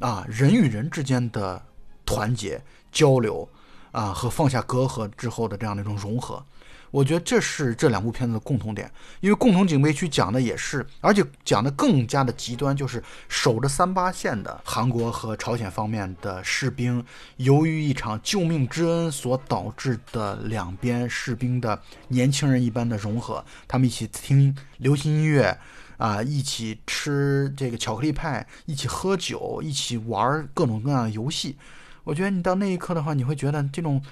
[0.00, 1.62] 啊，人与人之间的
[2.04, 3.48] 团结、交流
[3.92, 6.44] 啊，和放下隔阂之后的这样的一种融合。
[6.90, 8.90] 我觉得这是这两部片子的共同点，
[9.20, 17.04] 因为《共同警备区》讲的也是，而且讲的更加的极端，就是守着三八线的韩国和朝鲜方面的士兵，
[17.36, 25.56] 由于一场救命之恩所导致的两边士兵的年轻人一般的融合，他们一起听流行音乐，
[26.00, 31.56] 啊，一起吃这个巧克力派，一起喝酒，一起玩各种各样的游戏。
[32.02, 34.02] 我觉得你到那一刻的话，你会觉得这种。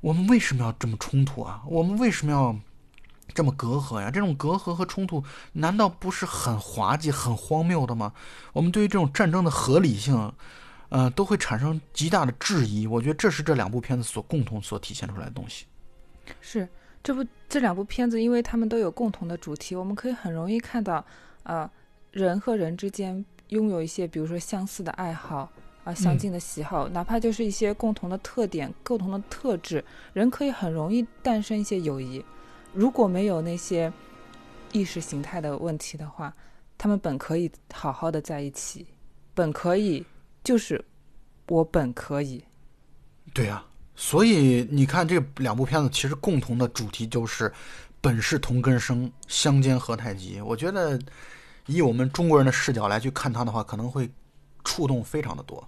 [0.00, 1.62] 我们为什么要这么冲突啊？
[1.66, 2.54] 我们为什么要
[3.32, 4.10] 这么隔阂呀？
[4.10, 5.24] 这种隔阂和冲突，
[5.54, 8.12] 难道不是很滑稽、很荒谬的吗？
[8.52, 10.30] 我们对于这种战争的合理性，
[10.90, 12.86] 呃，都会产生极大的质疑。
[12.86, 15.64] 我觉得这是这两部片子所共同所体现出来的东西。
[16.42, 16.68] 是
[17.04, 21.04] 这部这两部片子，因为他们都有共同的主题，我们可以很容易看到，
[21.44, 21.70] 呃，
[22.10, 25.48] 人和人之间拥有一些，比如说相似的爱好。
[25.84, 29.84] 啊，相近的喜好，哪怕就是一些共同的特点、共同的特质，
[30.14, 32.24] 人可以很容易诞生一些友谊。
[32.72, 33.92] 如果没有那些
[34.72, 36.34] 意识形态的问题的话，
[36.78, 38.86] 他们本可以好好的在一起，
[39.34, 40.02] 本可以
[40.42, 40.82] 就是
[41.48, 42.42] 我本可以。
[43.34, 43.62] 对呀，
[43.96, 47.52] 所以你看这两部片子，其实共同的主题就是
[48.00, 50.40] 本是同根生，相煎何太急。
[50.40, 50.98] 我觉得
[51.66, 54.10] 以我们中国人的视角来去看它的话，可能会
[54.64, 55.66] 触动非常的多。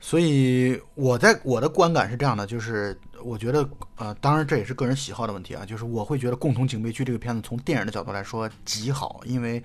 [0.00, 9.62] 所以我在我的观感是这样的，就是我觉得，呃，当然这也是个人喜好的问题啊，就是我会觉得《共同警备区》这个片子从电影的角度来说极好，因为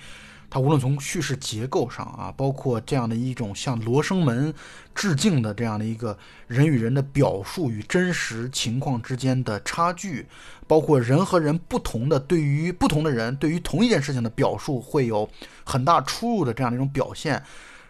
[0.53, 4.53] 它无论从叙事结构上啊，包括这样的一种向罗生门
[4.93, 10.27] 致敬的这样的一个人与人的表述与真实情况之间的差距，
[10.67, 15.27] 包括人和人不同的对于不同的人对于同一件事情的表述会有
[15.63, 17.41] 很大出入的这样的一种表现，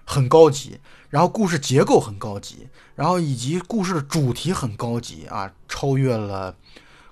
[0.05, 0.79] 很高级。
[1.09, 6.55] 然后故事结构很高级，然后以及故事的主题很高级啊，超越了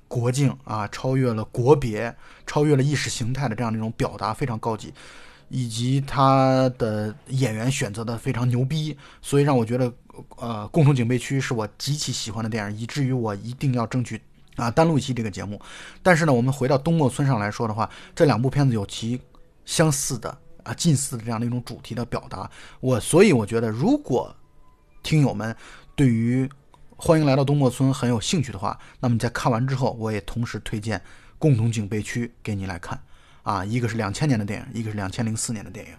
[0.07, 2.15] 国境啊，超越了国别，
[2.47, 4.93] 超越了意识形态的这样的一种表达非常高级，
[5.51, 9.93] 以及他的演员选择的非常牛逼，所以让我觉得，
[10.37, 14.19] 呃，共同警备区是我极其喜欢的电影，以至于我一定要争取
[14.55, 15.61] 啊单录一期这个节目。
[16.01, 19.21] 但是呢，我们回到东莫村上来说的话，这两部片子有其
[19.65, 20.35] 相似的。
[20.63, 22.47] 啊，近似的这样的一种主题的表达，
[22.81, 24.31] 我所以我觉得，如果
[25.01, 25.55] 听友们
[25.95, 26.47] 对于
[26.95, 30.99] 欢迎来到东莫村很有兴趣的话，那么在看完之后，我也同时推荐
[31.39, 33.01] 《共同警备区》给你来看。
[33.43, 35.93] 啊，一个是两千年的电影，一个是两千零四年的电影。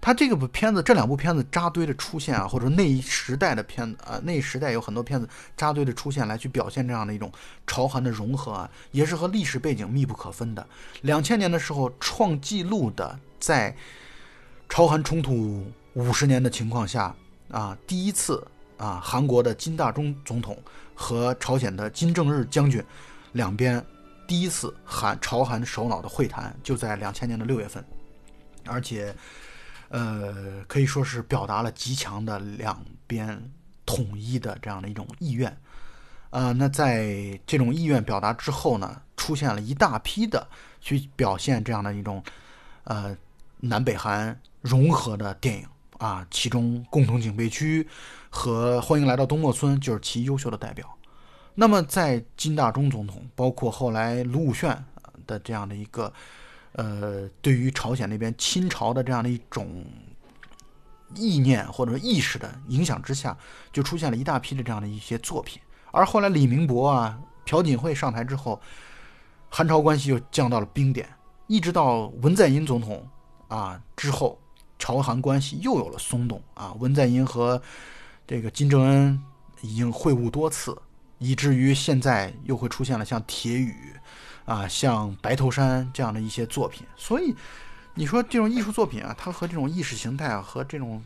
[0.00, 7.32] 它这个部片子，这两部片子扎堆的出现啊，或者那一时代的片子啊，那一时代有很多片子扎堆的出现，来去表现这样的一种
[7.66, 10.64] 朝韩的融合啊，也是和历史背景密不可分的。
[11.02, 13.74] 两千年的时候创纪录的，在
[14.68, 17.12] 朝韩冲突五十年的情况下
[17.50, 18.46] 啊，第一次
[18.76, 20.56] 啊，韩国的金大中总统
[20.94, 22.80] 和朝鲜的金正日将军
[23.32, 23.84] 两边
[24.28, 27.84] 第一次韩朝韩首脑的会谈，就在两千年的六月份，
[28.64, 29.12] 而且。
[29.90, 33.42] 呃，可以说是表达了极强的两边
[33.86, 35.56] 统一的这样的一种意愿。
[36.28, 40.46] 呃，那在这种意愿表达之后呢，出现了一大批的
[40.78, 42.22] 去表现这样的一种
[42.84, 43.16] 呃
[43.60, 45.66] 南北韩融合的电影
[45.96, 47.82] 啊，其中《共同警备区》
[48.28, 50.97] 和《欢迎来到东莫村》就是其优秀的代表。
[51.60, 54.80] 那么在金大中总统，包括后来卢武铉
[55.26, 56.12] 的这样的一个。
[56.72, 59.84] 呃，对于朝鲜那边亲朝的这样的一种
[61.16, 63.36] 意念或者说意识的影响之下，
[63.72, 65.60] 就出现了一大批的这样的一些作品。
[65.90, 68.60] 而后来李明博啊、朴槿惠上台之后，
[69.48, 71.08] 韩朝关系又降到了冰点，
[71.48, 73.04] 一直到文在寅总统
[73.48, 74.38] 啊之后，
[74.78, 76.72] 朝韩关系又有了松动啊。
[76.78, 77.60] 文在寅和
[78.24, 79.20] 这个金正恩
[79.62, 80.78] 已经会晤多次，
[81.18, 83.92] 以至于现在又会出现了像铁雨。
[84.44, 87.36] 啊，像白头山这样的一些作品，所以
[87.92, 91.04] 你说这种艺术作品啊，它和这种意识形态啊，和这种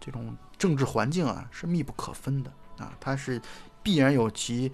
[0.00, 3.40] 这种政治环境啊是密不可分的啊，它是
[3.80, 4.72] 必然有其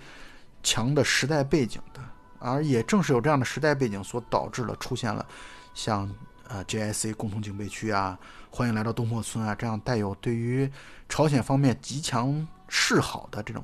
[0.62, 2.00] 强的时代背景的，
[2.38, 5.26] 而也正是有这样的时代背景，所导致了出现了
[5.74, 6.10] 像
[6.48, 8.18] 呃 JIC 共同警备区啊，
[8.48, 10.72] 欢迎来到东坡村啊这样带有对于
[11.06, 13.62] 朝鲜方面极强示好的这种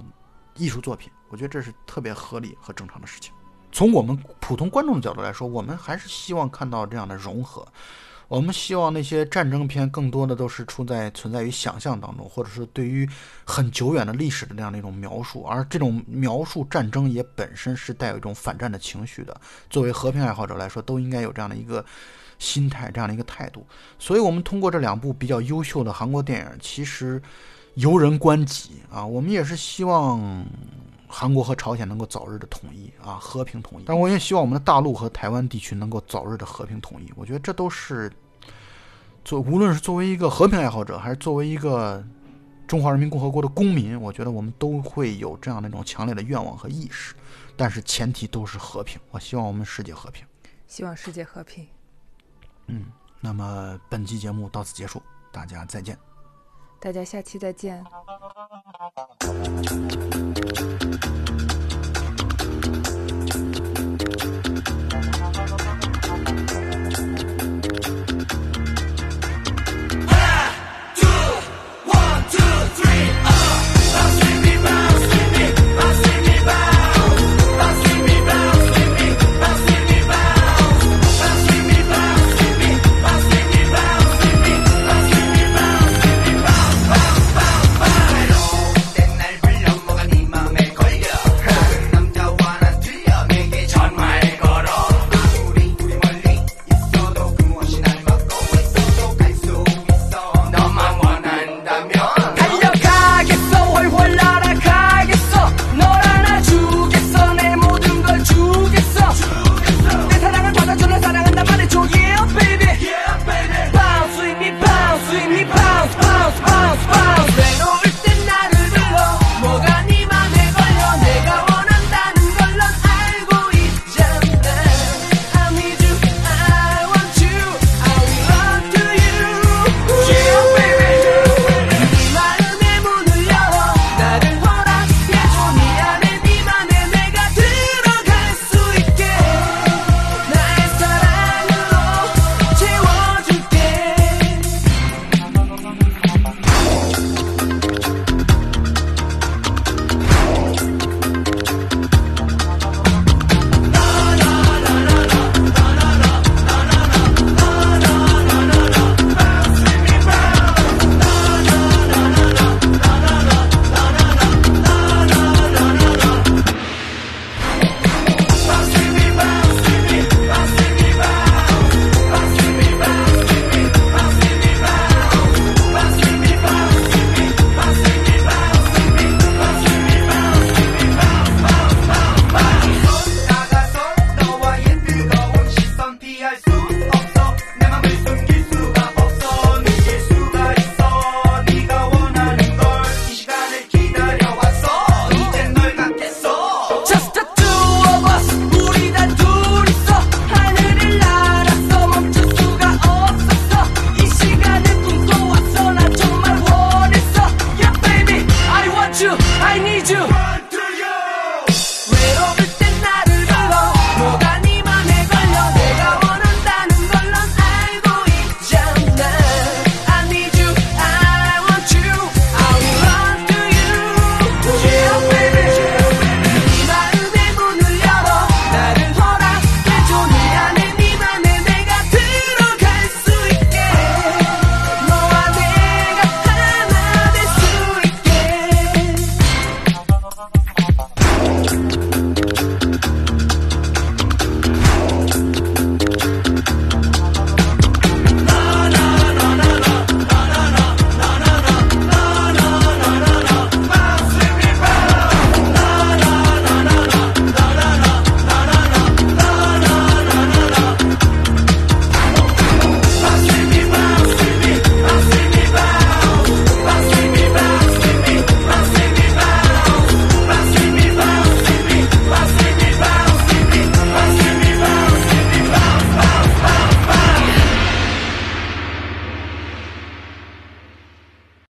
[0.57, 3.32] 艺术作品，我觉得这是特别合理和正常的事情。
[3.70, 7.66] 从我们普通观众的角度来说，我们还是希望看到这样的融合。
[8.28, 13.07] 我们希望那些战争片更多的都是处在存在于想象当中，或者是对于
[13.44, 19.38] 很久远的历史的那样的一种描述，而这种描述战争也本身是带有一种反战的情绪的。
[19.68, 21.84] 作为和平爱好者来说，都应该有这样的一个
[22.38, 23.66] 心态，这样的一个态度。
[23.98, 27.20] 所以，我们通过这两部比较优秀的韩国电影，其实
[27.75, 30.45] 由人观己啊，我们也是希望。
[31.14, 33.85] 韩国和朝鲜能够早日的统一啊，和平统一。
[33.85, 37.12] 但我也希望我们的大陆和台湾地区能够早日的和平统一。
[37.14, 38.11] 我觉得这都是
[39.23, 42.03] 作，无论是作为一个和平爱好者，还是作为一个
[42.66, 47.14] 中华人民共和国的公民，我觉得我们都会有这样的一种强烈的愿望和意识。
[47.59, 48.99] 但是前提都是和平。
[49.11, 50.25] 我希望我们世界和平，
[50.66, 51.66] 希望世界和平。
[52.68, 52.87] 嗯，
[53.20, 56.11] 那么本期节目到此结束，大家再见。
[56.83, 57.85] 大家下期再见。